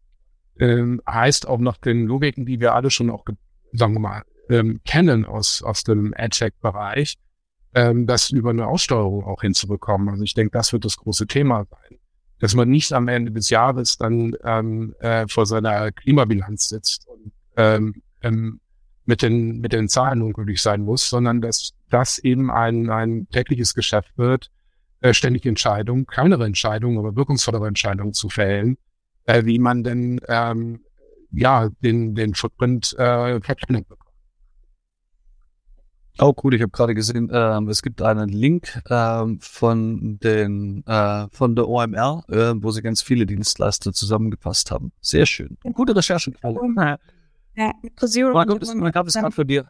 [0.57, 3.25] ähm, heißt auch nach den Logiken, die wir alle schon auch,
[3.73, 7.15] sagen wir mal, ähm, kennen aus, aus dem AdTech-Bereich,
[7.75, 10.09] ähm, das über eine Aussteuerung auch hinzubekommen.
[10.09, 11.99] Also ich denke, das wird das große Thema sein
[12.39, 17.31] dass man nicht am Ende des Jahres dann ähm, äh, vor seiner Klimabilanz sitzt und
[17.55, 18.59] ähm, ähm,
[19.05, 23.73] mit den mit den Zahlen unglücklich sein muss, sondern dass das eben ein ein tägliches
[23.73, 24.51] Geschäft wird,
[25.01, 28.77] äh, ständig Entscheidungen, kleinere Entscheidungen, aber wirkungsvollere Entscheidungen zu fällen,
[29.25, 30.81] äh, wie man denn ähm,
[31.31, 34.06] ja den den Footprint äh, verkleinern bekommt.
[36.19, 41.27] Oh cool, ich habe gerade gesehen, ähm, es gibt einen Link ähm, von den äh,
[41.31, 44.91] von der OMR, äh, wo sie ganz viele Dienstleister zusammengefasst haben.
[44.99, 45.57] Sehr schön.
[45.73, 46.35] Gute Recherchen.
[47.55, 48.33] Ja, Zero.
[48.33, 49.67] Man gab es gerade für dir.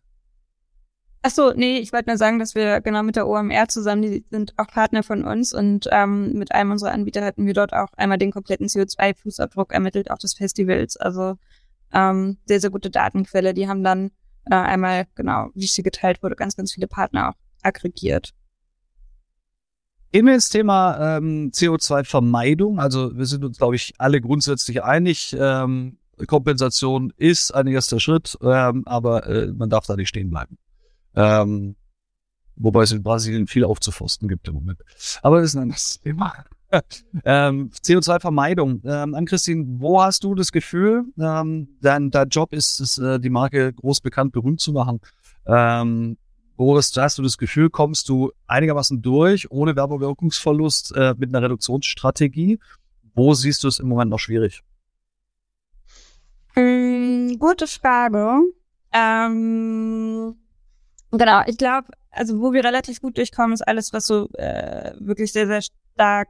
[1.23, 4.25] Ach so, nee, ich wollte nur sagen, dass wir genau mit der OMR zusammen, die
[4.29, 7.91] sind auch Partner von uns und ähm, mit einem unserer Anbieter hatten wir dort auch
[7.97, 10.95] einmal den kompletten CO2-Fußabdruck ermittelt, auch des Festivals.
[10.95, 11.35] Also
[11.91, 13.53] ähm, sehr, sehr gute Datenquelle.
[13.53, 14.11] Die haben dann
[14.49, 18.33] äh, einmal, genau, wie sie geteilt wurde, ganz, ganz viele Partner auch aggregiert.
[20.11, 22.79] Wir ins Thema ähm, CO2-Vermeidung.
[22.79, 25.35] Also wir sind uns, glaube ich, alle grundsätzlich einig.
[25.37, 30.57] Ähm, Kompensation ist ein erster Schritt, ähm, aber äh, man darf da nicht stehen bleiben.
[31.15, 31.75] Ähm,
[32.55, 34.79] wobei es in Brasilien viel aufzuforsten gibt im Moment.
[35.21, 36.45] Aber das ist ein anderes Thema.
[37.25, 38.81] ähm, CO2-Vermeidung.
[38.83, 43.29] Ähm, Ann-Christine, wo hast du das Gefühl, ähm, dein, dein Job ist es, äh, die
[43.29, 44.99] Marke groß bekannt, berühmt zu machen?
[45.45, 46.17] Ähm,
[46.57, 51.43] wo hast, hast du das Gefühl, kommst du einigermaßen durch, ohne Werbewirkungsverlust, äh, mit einer
[51.43, 52.59] Reduktionsstrategie?
[53.13, 54.63] Wo siehst du es im Moment noch schwierig?
[56.55, 58.41] Mm, gute Frage.
[58.91, 60.35] Ähm,
[61.11, 65.31] genau, ich glaube, also wo wir relativ gut durchkommen, ist alles, was so äh, wirklich
[65.31, 66.29] sehr, sehr stark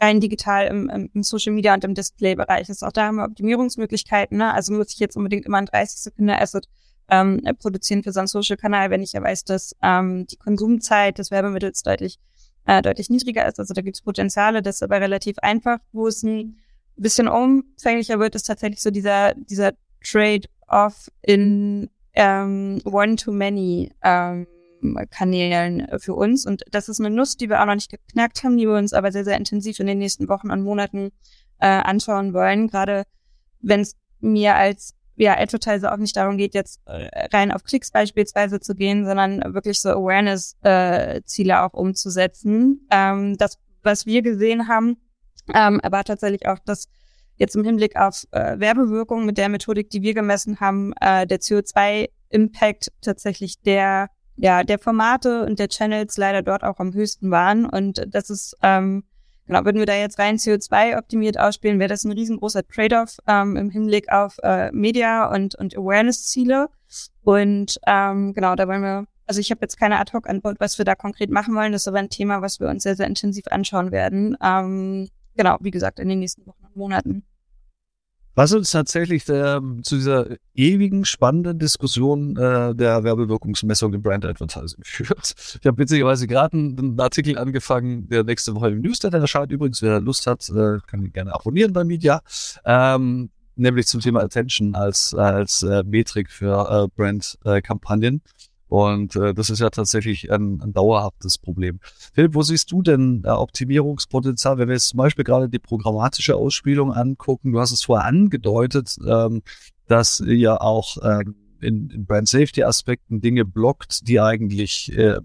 [0.00, 2.82] rein digital im, im, Social Media und im Display-Bereich ist.
[2.82, 4.38] Auch da haben wir Optimierungsmöglichkeiten.
[4.38, 4.52] Ne?
[4.52, 6.68] Also muss ich jetzt unbedingt immer ein 30 Sekunden Asset
[7.08, 11.30] ähm, produzieren für so einen Social-Kanal, wenn ich ja weiß, dass ähm, die Konsumzeit des
[11.30, 12.18] Werbemittels deutlich
[12.66, 13.58] äh, deutlich niedriger ist.
[13.60, 15.78] Also da gibt es Potenziale, das ist aber relativ einfach.
[15.92, 16.58] Wo es ein
[16.96, 19.72] bisschen umfänglicher wird, ist tatsächlich so dieser dieser
[20.02, 24.46] Trade-off in ähm, One-to-Many ähm,
[25.10, 26.46] Kanälen für uns.
[26.46, 28.92] Und das ist eine Nuss, die wir auch noch nicht geknackt haben, die wir uns
[28.92, 31.10] aber sehr, sehr intensiv in den nächsten Wochen und Monaten
[31.58, 32.68] äh, anschauen wollen.
[32.68, 33.04] Gerade
[33.60, 37.90] wenn es mir als ja, Advertiser auch nicht darum geht, jetzt äh, rein auf Klicks
[37.90, 42.86] beispielsweise zu gehen, sondern wirklich so Awareness-Ziele äh, auch umzusetzen.
[42.90, 44.98] Ähm, das, was wir gesehen haben,
[45.54, 46.88] ähm, war tatsächlich auch, dass
[47.36, 51.40] jetzt im Hinblick auf äh, Werbewirkung mit der Methodik, die wir gemessen haben, äh, der
[51.40, 57.64] CO2-Impact tatsächlich der ja, der Formate und der Channels leider dort auch am höchsten waren.
[57.64, 59.04] Und das ist, ähm,
[59.46, 63.56] genau, würden wir da jetzt rein CO2 optimiert ausspielen, wäre das ein riesengroßer Trade-off ähm,
[63.56, 66.68] im Hinblick auf äh, Media und, und Awareness-Ziele.
[67.22, 70.94] Und ähm, genau, da wollen wir, also ich habe jetzt keine Ad-Hoc-Antwort, was wir da
[70.94, 71.72] konkret machen wollen.
[71.72, 74.36] Das ist aber ein Thema, was wir uns sehr, sehr intensiv anschauen werden.
[74.42, 77.24] Ähm, genau, wie gesagt, in den nächsten Wochen und Monaten.
[78.36, 84.80] Was uns tatsächlich der, zu dieser ewigen spannenden Diskussion äh, der Werbewirkungsmessung im Brand Advertising
[84.84, 85.34] führt.
[85.58, 89.52] Ich habe witzigerweise gerade einen, einen, Artikel angefangen, der nächste Woche im Newsletter erscheint.
[89.52, 92.20] Übrigens, wer Lust hat, äh, kann ihn gerne abonnieren bei Media.
[92.66, 98.16] Ähm, nämlich zum Thema Attention als, als äh, Metrik für äh, Brand-Kampagnen.
[98.16, 101.78] Äh, und äh, das ist ja tatsächlich ein, ein dauerhaftes Problem.
[102.12, 106.34] Philipp, wo siehst du denn äh, Optimierungspotenzial, wenn wir jetzt zum Beispiel gerade die programmatische
[106.34, 107.52] Ausspielung angucken?
[107.52, 109.42] Du hast es vorher angedeutet, ähm,
[109.86, 115.20] dass ihr auch ähm, in, in Brand Safety Aspekten Dinge blockt, die eigentlich äh,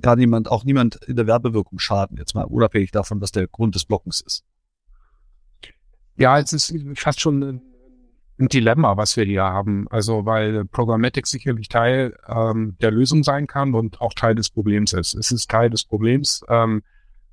[0.00, 3.76] gar niemand, auch niemand in der Werbewirkung schaden, jetzt mal unabhängig davon, was der Grund
[3.76, 4.44] des Blockens ist.
[6.16, 7.62] Ja, es ist fast schon
[8.38, 9.86] ein Dilemma, was wir hier haben.
[9.90, 14.92] Also weil Programmatic sicherlich Teil ähm, der Lösung sein kann und auch Teil des Problems
[14.92, 15.14] ist.
[15.14, 16.42] Es ist Teil des Problems.
[16.48, 16.82] Ähm,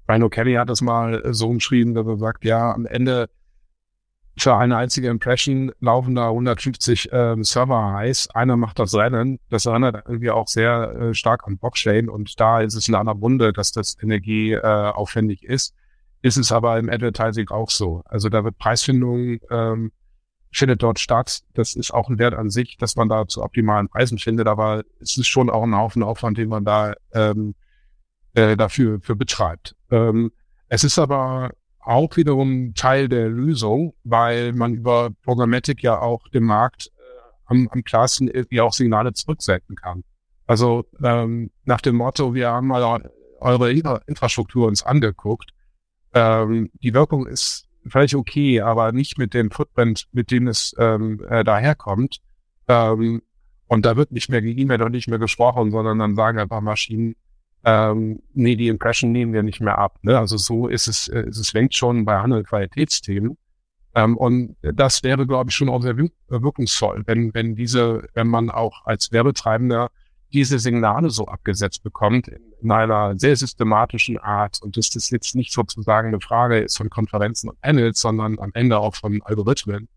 [0.08, 3.30] Ryan Kelly hat das mal so umschrieben, dass er sagt, ja, am Ende
[4.38, 8.30] für eine einzige Impression laufen da 150 ähm, Server heiß.
[8.32, 9.40] Einer macht das Rennen.
[9.50, 13.16] Das erinnert irgendwie auch sehr äh, stark an Blockchain und da ist es in einer
[13.16, 14.92] Munde, dass das Energie äh,
[15.42, 15.74] ist.
[16.22, 18.02] Ist es aber im Advertising auch so.
[18.06, 19.92] Also da wird Preisfindung ähm,
[20.56, 21.42] findet dort statt.
[21.54, 24.84] Das ist auch ein Wert an sich, dass man da zu optimalen Preisen findet, aber
[25.00, 27.56] es ist schon auch ein Haufen Aufwand, den man da ähm,
[28.34, 29.76] äh, dafür für betreibt.
[29.92, 30.32] Ähm,
[30.68, 36.46] es ist aber auch wiederum Teil der Lösung, weil man über Programmatic ja auch dem
[36.46, 37.02] Markt äh,
[37.46, 40.04] am, am klarsten irgendwie auch Signale zurücksenden kann.
[40.48, 45.52] Also ähm, nach dem Motto, wir haben mal eure Infrastruktur uns angeguckt.
[46.14, 51.24] Ähm, die Wirkung ist völlig okay, aber nicht mit dem Footprint, mit dem es ähm,
[51.30, 52.20] äh, daherkommt.
[52.68, 53.22] Ähm,
[53.68, 57.16] und da wird nicht mehr E-Mail und nicht mehr gesprochen, sondern dann sagen einfach Maschinen,
[57.64, 59.98] ähm, nee, die Impression nehmen wir nicht mehr ab.
[60.04, 60.18] Ne?
[60.18, 63.38] Also so ist es, äh, es lenkt schon bei anderen Qualitätsthemen.
[63.96, 68.52] Ähm, und das wäre, glaube ich, schon auch sehr wirkungsvoll, wenn, wenn diese, wenn man
[68.52, 69.90] auch als Werbetreibender
[70.36, 75.34] diese Signale so abgesetzt bekommt in, in einer sehr systematischen Art und dass das jetzt
[75.34, 79.88] nicht sozusagen eine Frage ist von Konferenzen und Panels, sondern am Ende auch von Algorithmen,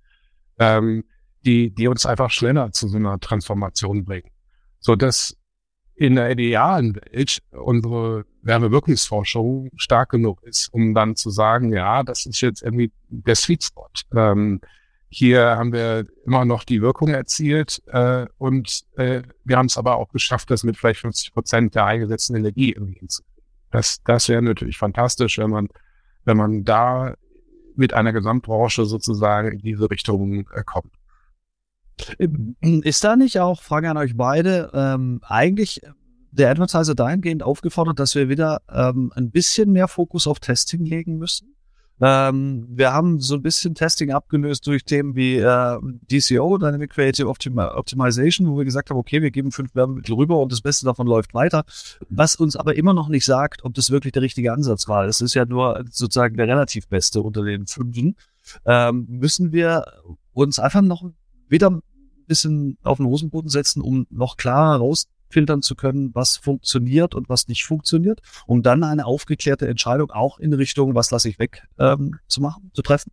[0.60, 1.02] ähm,
[1.44, 4.30] die, die uns einfach schneller zu so einer Transformation bringen.
[4.78, 5.36] So dass
[5.96, 12.26] in der idealen Welt unsere Wärmewirkungsforschung stark genug ist, um dann zu sagen, ja, das
[12.26, 13.90] ist jetzt irgendwie der Sweet Spot.
[14.14, 14.60] Ähm,
[15.08, 19.96] hier haben wir immer noch die Wirkung erzielt äh, und äh, wir haben es aber
[19.96, 23.42] auch geschafft, das mit vielleicht 50 Prozent der eingesetzten Energie irgendwie hinzukriegen.
[23.70, 25.68] Das, das wäre natürlich fantastisch, wenn man,
[26.24, 27.14] wenn man da
[27.74, 30.92] mit einer Gesamtbranche sozusagen in diese Richtung äh, kommt.
[32.60, 35.80] Ist da nicht auch, Frage an euch beide, ähm, eigentlich
[36.30, 41.16] der Advertiser dahingehend aufgefordert, dass wir wieder ähm, ein bisschen mehr Fokus auf Testing legen
[41.16, 41.54] müssen?
[42.00, 45.78] Ähm, wir haben so ein bisschen Testing abgelöst durch Themen wie äh,
[46.10, 50.38] DCO, Dynamic Creative Optim Optimization, wo wir gesagt haben, okay, wir geben fünf Werbemittel rüber
[50.40, 51.64] und das Beste davon läuft weiter.
[52.08, 55.06] Was uns aber immer noch nicht sagt, ob das wirklich der richtige Ansatz war.
[55.06, 58.16] Es ist ja nur sozusagen der relativ beste unter den fünfen.
[58.64, 59.84] Ähm, müssen wir
[60.32, 61.04] uns einfach noch
[61.48, 61.82] wieder ein
[62.26, 67.28] bisschen auf den Hosenboden setzen, um noch klarer raus filtern zu können, was funktioniert und
[67.28, 71.66] was nicht funktioniert, um dann eine aufgeklärte Entscheidung auch in Richtung, was lasse ich weg,
[71.78, 73.12] ähm, zu machen, zu treffen?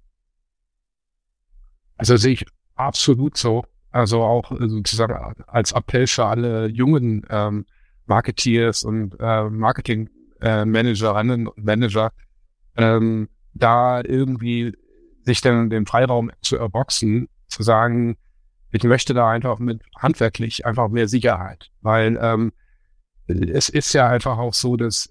[1.97, 2.45] Also sehe ich
[2.75, 3.65] absolut so.
[3.91, 7.65] Also auch äh, sozusagen als Appell für alle jungen ähm,
[8.07, 12.11] Marketeers und äh, Marketing-Managerinnen äh, und Manager,
[12.75, 14.73] ähm, da irgendwie
[15.23, 18.17] sich dann den Freiraum zu erboxen, zu sagen,
[18.75, 22.51] ich möchte da einfach mit handwerklich einfach mehr Sicherheit, weil ähm,
[23.27, 25.09] es ist ja einfach auch so, dass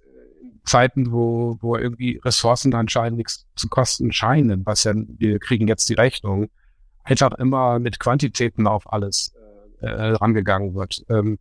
[0.65, 5.89] Zeiten, wo, wo irgendwie Ressourcen anscheinend nichts zu kosten scheinen, was ja, wir kriegen jetzt
[5.89, 6.49] die Rechnung,
[7.05, 9.35] einfach immer mit Quantitäten auf alles
[9.81, 11.03] äh, rangegangen wird.
[11.09, 11.39] Ähm,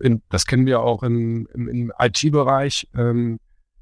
[0.00, 3.38] in, das kennen wir auch im, im, im IT-Bereich, ähm,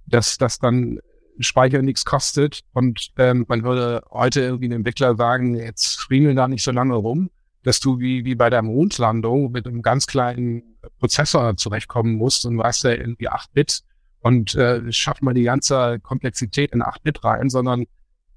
[0.06, 1.00] dass das dann
[1.40, 6.46] Speicher nichts kostet und ähm, man würde heute irgendwie einem Entwickler sagen, jetzt friemeln da
[6.46, 7.30] nicht so lange rum,
[7.64, 12.62] dass du wie, wie bei der Mondlandung mit einem ganz kleinen Prozessor zurechtkommen musst und
[12.62, 13.80] hast ja irgendwie 8 Bit
[14.20, 17.86] und äh, schafft mal die ganze Komplexität in 8 Bit rein, sondern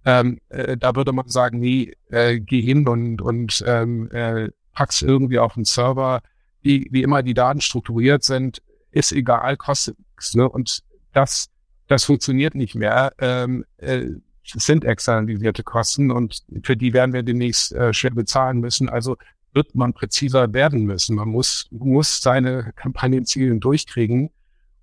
[0.05, 5.01] ähm, äh, da würde man sagen, nee, äh, geh hin und, und ähm, äh, pack's
[5.01, 6.21] irgendwie auf den Server,
[6.61, 8.61] wie, wie immer die Daten strukturiert sind,
[8.91, 10.35] ist egal, kostet nichts.
[10.35, 10.47] Ne?
[10.47, 11.49] Und das,
[11.87, 13.11] das funktioniert nicht mehr.
[13.19, 14.07] Ähm, äh,
[14.53, 18.89] sind externalisierte Kosten und für die werden wir demnächst äh, schwer bezahlen müssen.
[18.89, 19.17] Also
[19.53, 21.15] wird man präziser werden müssen.
[21.15, 24.29] Man muss, muss seine Kampagnenziele durchkriegen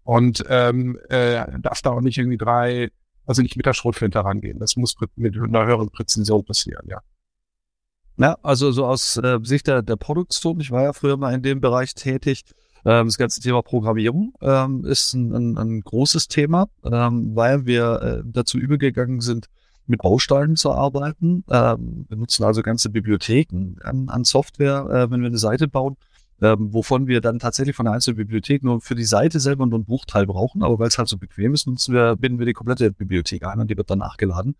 [0.03, 2.91] und ähm, äh, darf da auch nicht irgendwie drei,
[3.27, 4.59] also nicht mit der Schrotflinte rangehen.
[4.59, 7.01] Das muss mit einer höheren Präzision passieren, ja.
[8.17, 11.43] Ja, also so aus äh, Sicht der, der Produktion, ich war ja früher mal in
[11.43, 12.45] dem Bereich tätig,
[12.85, 18.03] ähm, das ganze Thema Programmierung ähm, ist ein, ein, ein großes Thema, ähm, weil wir
[18.03, 19.47] äh, dazu übergegangen sind,
[19.87, 21.45] mit Bausteinen zu arbeiten.
[21.51, 25.97] Ähm, wir nutzen also ganze Bibliotheken an, an Software, äh, wenn wir eine Seite bauen,
[26.41, 29.77] ähm, wovon wir dann tatsächlich von der einzelnen Bibliothek nur für die Seite selber nur
[29.77, 30.63] einen Bruchteil brauchen.
[30.63, 33.61] Aber weil es halt so bequem ist, nutzen wir, binden wir die komplette Bibliothek ein
[33.61, 34.57] und die wird dann nachgeladen.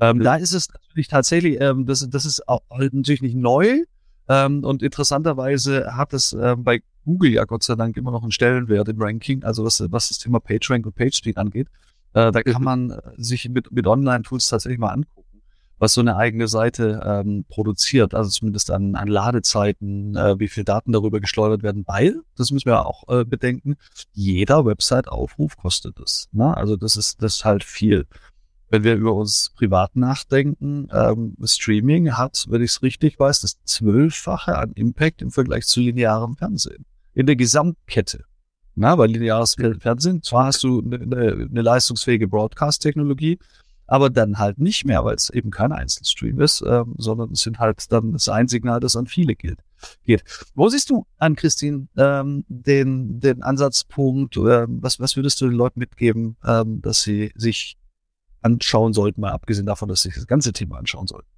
[0.00, 0.22] Ähm, mhm.
[0.22, 3.84] Da ist es natürlich tatsächlich, ähm, das, das ist auch halt natürlich nicht neu.
[4.28, 8.32] Ähm, und interessanterweise hat es ähm, bei Google ja Gott sei Dank immer noch einen
[8.32, 11.68] Stellenwert im Ranking, also was, was das Thema PageRank und PageSpeed angeht.
[12.12, 12.64] Äh, da kann mhm.
[12.64, 15.42] man äh, sich mit, mit Online-Tools tatsächlich mal angucken,
[15.78, 20.64] was so eine eigene Seite ähm, produziert, also zumindest an, an Ladezeiten, äh, wie viel
[20.64, 23.76] Daten darüber geschleudert werden, weil, das müssen wir auch äh, bedenken,
[24.12, 26.28] jeder Website-Aufruf kostet es.
[26.32, 26.56] Ne?
[26.56, 28.06] Also das ist, das ist halt viel.
[28.68, 33.62] Wenn wir über uns privat nachdenken, ähm, Streaming hat, wenn ich es richtig weiß, das
[33.62, 36.84] Zwölffache an Impact im Vergleich zu linearem Fernsehen.
[37.16, 38.24] In der Gesamtkette.
[38.74, 43.38] Na, weil lineares Fernsehen, zwar hast du eine, eine leistungsfähige Broadcast-Technologie,
[43.86, 47.58] aber dann halt nicht mehr, weil es eben kein Einzelstream ist, ähm, sondern es sind
[47.58, 49.60] halt dann das ein Signal, das an viele gilt.
[50.04, 50.24] Geht.
[50.54, 55.56] Wo siehst du an, Christine, ähm, den, den Ansatzpunkt, äh, was, was würdest du den
[55.56, 57.78] Leuten mitgeben, ähm, dass sie sich
[58.42, 61.28] anschauen sollten, mal abgesehen davon, dass sie sich das ganze Thema anschauen sollten?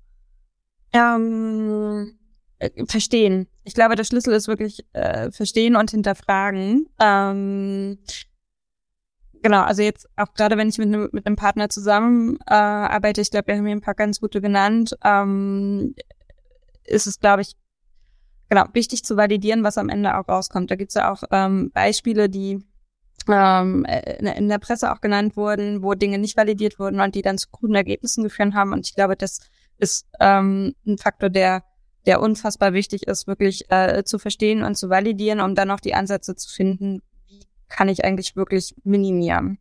[0.93, 2.19] Ähm,
[2.59, 3.49] äh, verstehen.
[3.65, 6.87] Ich glaube, der Schlüssel ist wirklich äh, verstehen und hinterfragen.
[7.01, 7.99] Ähm,
[9.43, 13.21] genau, also jetzt auch gerade wenn ich mit einem mit einem Partner zusammen äh, arbeite,
[13.21, 15.95] ich glaube, wir haben hier ein paar ganz gute genannt, ähm,
[16.85, 17.55] ist es, glaube ich,
[18.49, 20.71] genau wichtig zu validieren, was am Ende auch rauskommt.
[20.71, 22.65] Da gibt's ja auch ähm, Beispiele, die
[23.29, 27.23] ähm, äh, in der Presse auch genannt wurden, wo Dinge nicht validiert wurden und die
[27.23, 28.73] dann zu guten Ergebnissen geführt haben.
[28.73, 29.41] Und ich glaube, das
[29.79, 31.63] ist ähm, ein Faktor, der
[32.09, 35.95] der unfassbar wichtig ist, wirklich äh, zu verstehen und zu validieren, um dann auch die
[35.95, 39.59] Ansätze zu finden, wie kann ich eigentlich wirklich minimieren.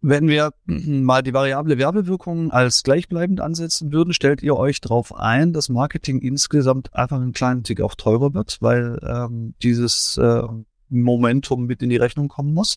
[0.00, 5.52] Wenn wir mal die variable Werbewirkung als gleichbleibend ansetzen würden, stellt ihr euch darauf ein,
[5.52, 10.44] dass Marketing insgesamt einfach einen kleinen Tick auch teurer wird, weil ähm, dieses äh,
[10.88, 12.76] Momentum mit in die Rechnung kommen muss?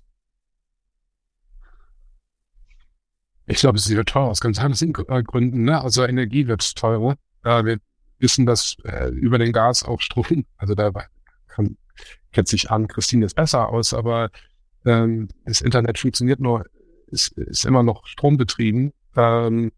[3.46, 5.64] Ich glaube, es wird teurer aus ganz anderen Gründen.
[5.64, 5.82] Ne?
[5.82, 7.16] Also Energie wird teurer.
[7.44, 7.78] Äh, wir
[8.20, 10.92] wissen, dass äh, über den Gas auch Strom, also da
[11.48, 11.78] kann,
[12.32, 14.30] kennt sich an, Christine ist besser aus, aber
[14.86, 16.66] ähm, das Internet funktioniert nur
[17.08, 18.94] ist, ist immer noch strombetrieben.
[19.16, 19.72] Ähm,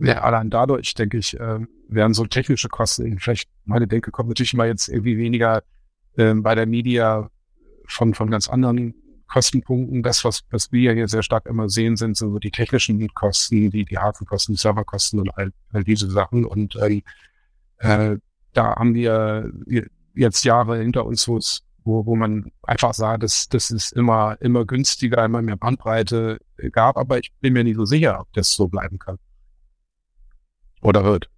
[0.00, 4.54] ja, allein dadurch, denke ich, äh, werden so technische Kosten, vielleicht meine Denke kommt natürlich
[4.54, 5.62] mal jetzt irgendwie weniger
[6.16, 7.30] ähm, bei der Media
[7.86, 8.94] von, von ganz anderen
[9.26, 10.02] Kostenpunkten.
[10.02, 13.84] Das, was, was wir hier sehr stark immer sehen, sind so die technischen Kosten, die,
[13.84, 16.44] die Hafenkosten, die Serverkosten und all, all diese Sachen.
[16.44, 17.02] Und ähm,
[17.78, 18.16] äh,
[18.52, 19.52] da haben wir
[20.14, 24.36] jetzt Jahre hinter uns, wo es wo, wo man einfach sah, dass das ist immer,
[24.40, 26.38] immer günstiger, immer mehr Bandbreite
[26.70, 26.96] gab.
[26.96, 29.18] Aber ich bin mir nicht so sicher, ob das so bleiben kann.
[30.82, 31.30] Oder wird.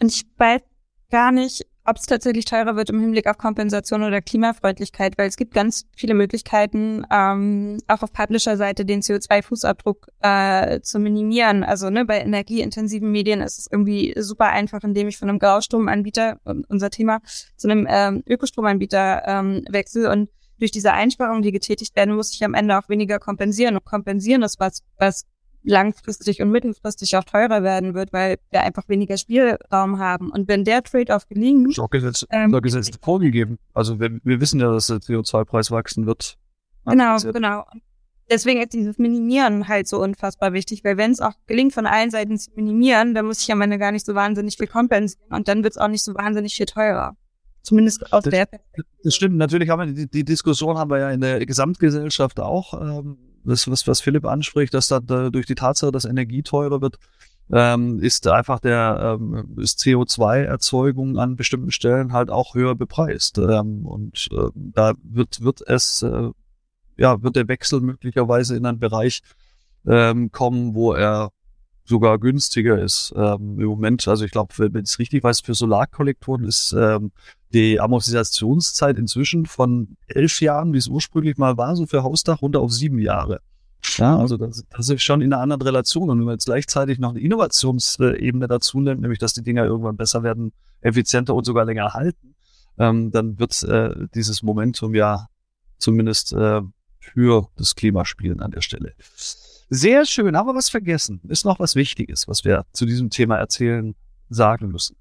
[0.00, 0.62] Und ich weiß
[1.10, 5.36] gar nicht, ob es tatsächlich teurer wird im Hinblick auf Kompensation oder Klimafreundlichkeit, weil es
[5.36, 11.64] gibt ganz viele Möglichkeiten, ähm, auch auf Publisher-Seite den CO2-Fußabdruck äh, zu minimieren.
[11.64, 16.38] Also ne, bei energieintensiven Medien ist es irgendwie super einfach, indem ich von einem Graustromanbieter,
[16.68, 17.20] unser Thema,
[17.56, 20.28] zu einem ähm, Ökostromanbieter ähm, wechsle und
[20.62, 23.74] durch diese Einsparungen, die getätigt werden, muss ich am Ende auch weniger kompensieren.
[23.74, 25.26] Und kompensieren ist was, was
[25.64, 30.30] langfristig und mittelfristig auch teurer werden wird, weil wir einfach weniger Spielraum haben.
[30.30, 31.70] Und wenn der Trade-off gelingt...
[31.70, 33.58] Ist auch Gesetz, ähm, Gesetz vorgegeben.
[33.74, 36.36] Also wir, wir wissen ja, dass der CO2-Preis wachsen wird.
[36.84, 37.64] Genau, genau.
[38.30, 42.10] Deswegen ist dieses Minimieren halt so unfassbar wichtig, weil wenn es auch gelingt, von allen
[42.10, 45.48] Seiten zu minimieren, dann muss ich am Ende gar nicht so wahnsinnig viel kompensieren und
[45.48, 47.16] dann wird es auch nicht so wahnsinnig viel teurer.
[47.62, 48.48] Zumindest aus das, der
[49.04, 49.36] Das stimmt.
[49.36, 52.80] Natürlich haben wir die, die Diskussion haben wir ja in der Gesamtgesellschaft auch.
[52.80, 56.80] Ähm, das, was, was Philipp anspricht, dass da, da durch die Tatsache, dass Energie teurer
[56.80, 56.98] wird,
[57.50, 63.38] ähm, ist einfach der ähm, ist CO2-Erzeugung an bestimmten Stellen halt auch höher bepreist.
[63.38, 66.30] Ähm, und äh, da wird, wird es, äh,
[66.96, 69.22] ja, wird der Wechsel möglicherweise in einen Bereich
[69.86, 71.30] ähm, kommen, wo er
[71.84, 74.06] sogar günstiger ist ähm, im Moment.
[74.06, 77.10] Also ich glaube, wenn ich es richtig weiß, für Solarkollektoren ist ähm,
[77.52, 82.60] die Amortisationszeit inzwischen von elf Jahren, wie es ursprünglich mal war, so für Hausdach runter
[82.60, 83.40] auf sieben Jahre.
[83.96, 86.08] Ja, also das, das ist schon in einer anderen Relation.
[86.08, 89.96] Und wenn man jetzt gleichzeitig noch eine Innovationsebene dazu nimmt, nämlich dass die Dinger irgendwann
[89.96, 92.34] besser werden, effizienter und sogar länger halten,
[92.78, 95.26] ähm, dann wird äh, dieses Momentum ja
[95.78, 96.62] zumindest äh,
[97.00, 98.94] für das Klima spielen an der Stelle.
[99.68, 101.20] Sehr schön, aber was vergessen.
[101.28, 103.94] Ist noch was Wichtiges, was wir zu diesem Thema erzählen,
[104.28, 104.96] sagen müssen.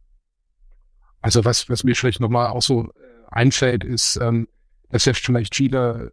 [1.22, 2.89] Also was, was mir vielleicht nochmal auch so äh,
[3.30, 4.47] einfällt, ist, ähm,
[4.89, 6.11] dass jetzt vielleicht viele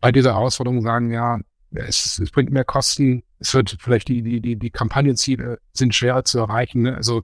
[0.00, 1.40] bei dieser Herausforderung sagen, ja,
[1.72, 6.24] es, es bringt mehr Kosten, es wird vielleicht die, die, die, die Kampagnenziele sind schwerer
[6.24, 6.82] zu erreichen.
[6.82, 6.94] Ne?
[6.94, 7.22] Also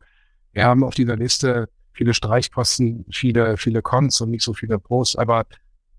[0.52, 5.14] wir haben auf dieser Liste viele Streichkosten, viele, viele Cons und nicht so viele Pros,
[5.16, 5.46] aber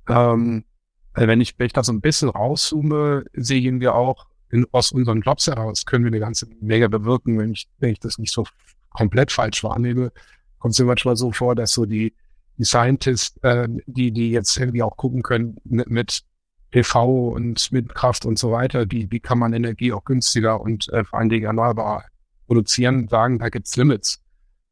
[0.09, 0.65] ähm,
[1.13, 5.21] wenn ich, wenn ich da so ein bisschen rauszoome, sehen wir auch in, aus unseren
[5.21, 8.45] Jobs heraus, können wir eine ganze Menge bewirken, wenn ich, wenn ich das nicht so
[8.91, 10.11] komplett falsch wahrnehme,
[10.59, 12.13] kommt es mir manchmal so vor, dass so die,
[12.57, 16.23] die Scientists, äh, die, die jetzt irgendwie auch gucken können mit, mit
[16.71, 20.87] PV und mit Kraft und so weiter, wie, wie kann man Energie auch günstiger und
[20.89, 22.05] äh, vor allen Dingen erneuerbar
[22.47, 24.21] produzieren, sagen, da gibt's Limits.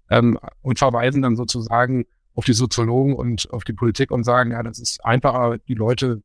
[0.10, 4.64] Ähm, und verweisen dann sozusagen auf die Soziologen und auf die Politik und sagen, ja,
[4.64, 6.24] das ist einfacher, die Leute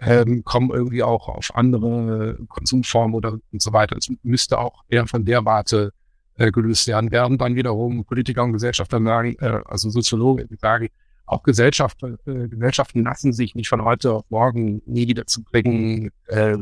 [0.00, 3.96] ähm, kommen irgendwie auch auf andere Konsumformen oder und so weiter.
[3.96, 5.92] Es müsste auch eher von der Warte
[6.38, 10.88] äh, gelöst werden, während dann wiederum Politiker und Gesellschafter sagen, äh, also Soziologen sagen,
[11.26, 16.10] auch Gesellschaft, äh, Gesellschaften lassen sich nicht von heute auf morgen nie wieder zu bringen,
[16.26, 16.56] äh,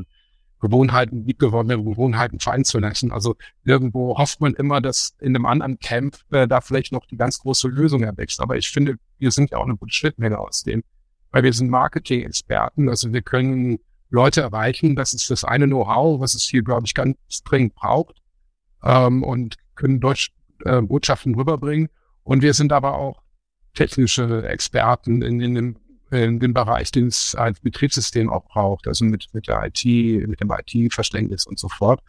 [0.60, 3.12] Gewohnheiten, liebgewordene Gewohnheiten vereinen zu lassen.
[3.12, 7.16] Also irgendwo hofft man immer, dass in einem anderen Camp äh, da vielleicht noch die
[7.16, 8.40] ganz große Lösung erwächst.
[8.40, 10.82] Aber ich finde, wir sind ja auch eine gute Schnittmenge aus dem,
[11.30, 12.88] weil wir sind Marketing-Experten.
[12.88, 14.96] Also wir können Leute erreichen.
[14.96, 18.22] Das ist das eine Know-how, was es hier, glaube ich, ganz dringend braucht.
[18.86, 20.30] Ähm, und können Deutsch
[20.64, 21.88] äh, Botschaften rüberbringen.
[22.22, 23.22] Und wir sind aber auch
[23.74, 25.76] technische Experten in, in, dem,
[26.10, 29.84] in dem Bereich, den es als Betriebssystem auch braucht, also mit, mit der IT,
[30.28, 32.00] mit dem IT-Verständnis und so fort.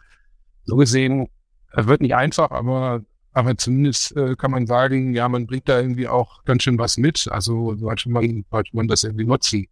[0.64, 1.28] So gesehen,
[1.74, 3.04] äh, wird nicht einfach, aber,
[3.34, 6.98] aber zumindest äh, kann man sagen, ja, man bringt da irgendwie auch ganz schön was
[6.98, 7.28] mit.
[7.30, 9.68] Also sollte man, sollte man das irgendwie nutzen.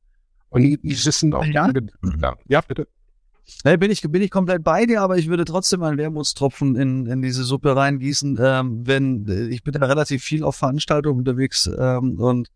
[0.50, 2.88] Und die, die sind auch, ja, ja bitte.
[3.64, 7.06] Ja, bin ich, bin ich komplett bei dir, aber ich würde trotzdem einen Wermutstropfen in,
[7.06, 11.70] in diese Suppe reingießen, ähm, wenn, äh, ich bin da relativ viel auf Veranstaltungen unterwegs,
[11.78, 12.50] ähm, und,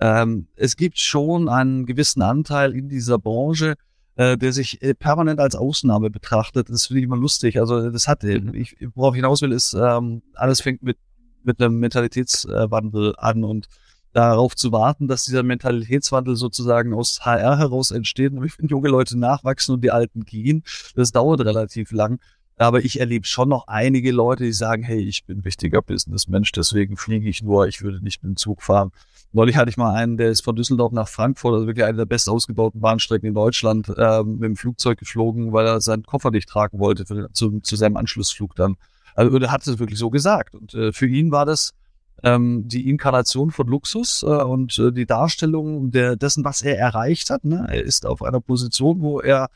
[0.00, 3.74] ähm, es gibt schon einen gewissen Anteil in dieser Branche,
[4.18, 6.68] äh, der sich äh, permanent als Ausnahme betrachtet.
[6.70, 7.58] Das finde ich immer lustig.
[7.60, 10.98] Also das hat, äh, ich, worauf ich hinaus will, ist, ähm, alles fängt mit,
[11.44, 13.68] mit einem Mentalitätswandel an und
[14.12, 18.32] darauf zu warten, dass dieser Mentalitätswandel sozusagen aus HR heraus entsteht.
[18.32, 20.64] Und ich finde, junge Leute nachwachsen und die Alten gehen.
[20.94, 22.18] Das dauert relativ lang.
[22.56, 26.96] Aber ich erlebe schon noch einige Leute, die sagen, hey, ich bin wichtiger Businessmensch, deswegen
[26.96, 28.90] fliege ich nur, ich würde nicht mit dem Zug fahren.
[29.32, 32.06] Neulich hatte ich mal einen, der ist von Düsseldorf nach Frankfurt, also wirklich eine der
[32.06, 36.48] best ausgebauten Bahnstrecken in Deutschland, äh, mit dem Flugzeug geflogen, weil er seinen Koffer nicht
[36.48, 38.76] tragen wollte für, zu, zu seinem Anschlussflug dann.
[39.14, 40.54] Also er hat es wirklich so gesagt.
[40.54, 41.74] Und äh, für ihn war das
[42.22, 47.30] ähm, die Inkarnation von Luxus äh, und äh, die Darstellung der, dessen, was er erreicht
[47.30, 47.44] hat.
[47.44, 47.66] Ne?
[47.68, 49.48] Er ist auf einer Position, wo er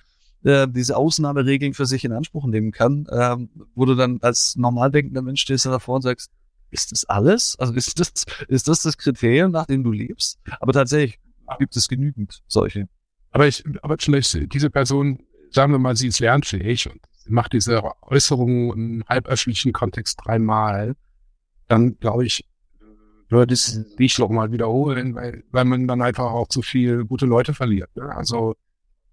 [0.44, 4.90] äh, diese Ausnahmeregeln für sich in Anspruch nehmen kann, ähm, wo du dann als normal
[4.90, 6.30] denkender Mensch stehst davor und sagst,
[6.70, 7.56] ist das alles?
[7.58, 8.12] Also ist das,
[8.48, 10.38] ist das das Kriterium, nach dem du lebst?
[10.58, 11.20] Aber tatsächlich
[11.58, 12.88] gibt es genügend solche.
[13.30, 15.18] Aber ich, aber zunächst, diese Person,
[15.50, 20.96] sagen wir mal, sie ist lernfähig und macht diese Äußerung im halböffentlichen Kontext dreimal,
[21.68, 22.44] dann glaube ich,
[23.32, 27.54] würde es nicht nochmal wiederholen, weil, weil man dann einfach auch zu viel gute Leute
[27.54, 27.90] verliert.
[27.96, 28.14] Ne?
[28.14, 28.54] Also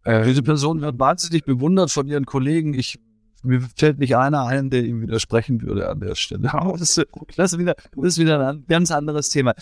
[0.03, 2.73] äh, diese Person wird wahnsinnig bewundert von ihren Kollegen.
[2.73, 2.99] Ich
[3.43, 6.51] mir fällt nicht einer ein, der ihm widersprechen würde an der Stelle.
[6.77, 6.95] Das,
[7.35, 9.55] das, ist, wieder, das ist wieder ein ganz anderes Thema.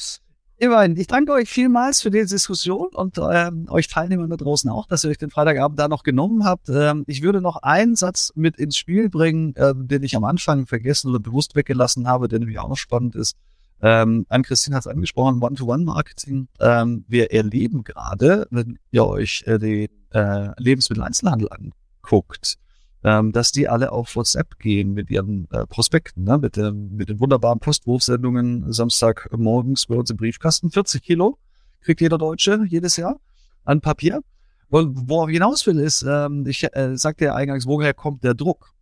[0.60, 4.88] Immerhin, ich danke euch vielmals für die Diskussion und ähm, euch Teilnehmern da draußen auch,
[4.88, 6.70] dass ihr euch den Freitagabend da noch genommen habt.
[6.70, 10.66] Ähm, ich würde noch einen Satz mit ins Spiel bringen, ähm, den ich am Anfang
[10.66, 13.36] vergessen oder bewusst weggelassen habe, der nämlich auch noch spannend ist.
[13.82, 16.47] Ähm, Ann-Christine hat es angesprochen, One-to-One-Marketing.
[16.59, 22.57] Ähm, wir erleben gerade, wenn ihr euch äh, den äh, Lebensmitteleinzelhandel anguckt,
[23.03, 26.38] ähm, dass die alle auf WhatsApp gehen mit ihren äh, Prospekten, ne?
[26.39, 30.71] mit, dem, mit den wunderbaren Postwurfsendungen Samstagmorgens bei uns im Briefkasten.
[30.71, 31.38] 40 Kilo
[31.82, 33.19] kriegt jeder Deutsche jedes Jahr
[33.63, 34.21] an Papier.
[34.69, 38.34] Und worauf ich hinaus will, ist, ähm, ich äh, sagte ja eingangs, woher kommt der
[38.34, 38.73] Druck?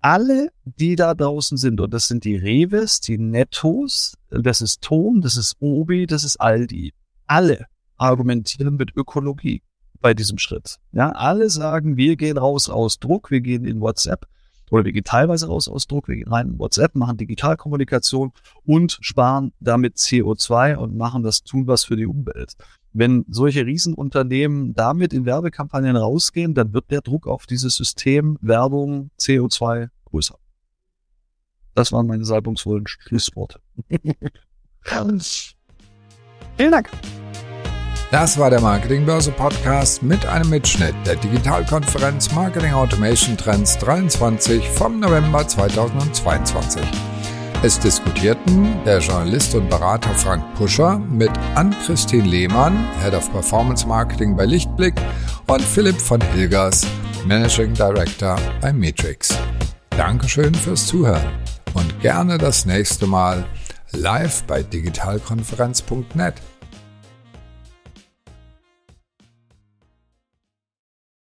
[0.00, 5.20] Alle, die da draußen sind, und das sind die Reves, die Nettos, das ist Tom,
[5.20, 6.92] das ist Obi, das ist Aldi.
[7.26, 7.66] Alle
[7.96, 9.62] argumentieren mit Ökologie
[10.00, 10.76] bei diesem Schritt.
[10.92, 14.26] Ja, alle sagen, wir gehen raus aus Druck, wir gehen in WhatsApp
[14.70, 18.32] oder wir gehen teilweise raus aus Druck, wir gehen rein in WhatsApp, machen Digitalkommunikation
[18.64, 22.54] und sparen damit CO2 und machen das tun was für die Umwelt.
[22.98, 29.10] Wenn solche Riesenunternehmen damit in Werbekampagnen rausgehen, dann wird der Druck auf dieses System Werbung
[29.20, 30.38] CO2 größer.
[31.74, 33.60] Das waren meine salbungsvollen Schlussworte.
[36.56, 36.88] Vielen Dank.
[38.10, 45.00] Das war der Marketingbörse Podcast mit einem Mitschnitt der Digitalkonferenz Marketing Automation Trends 23 vom
[45.00, 47.15] November 2022.
[47.66, 54.36] Es diskutierten der Journalist und Berater Frank Puscher mit Ann-Christine Lehmann, Head of Performance Marketing
[54.36, 54.94] bei Lichtblick
[55.48, 56.86] und Philipp von Hilgers,
[57.26, 59.36] Managing Director bei Matrix.
[59.90, 61.26] Dankeschön fürs Zuhören
[61.74, 63.44] und gerne das nächste Mal
[63.90, 66.34] live bei digitalkonferenz.net.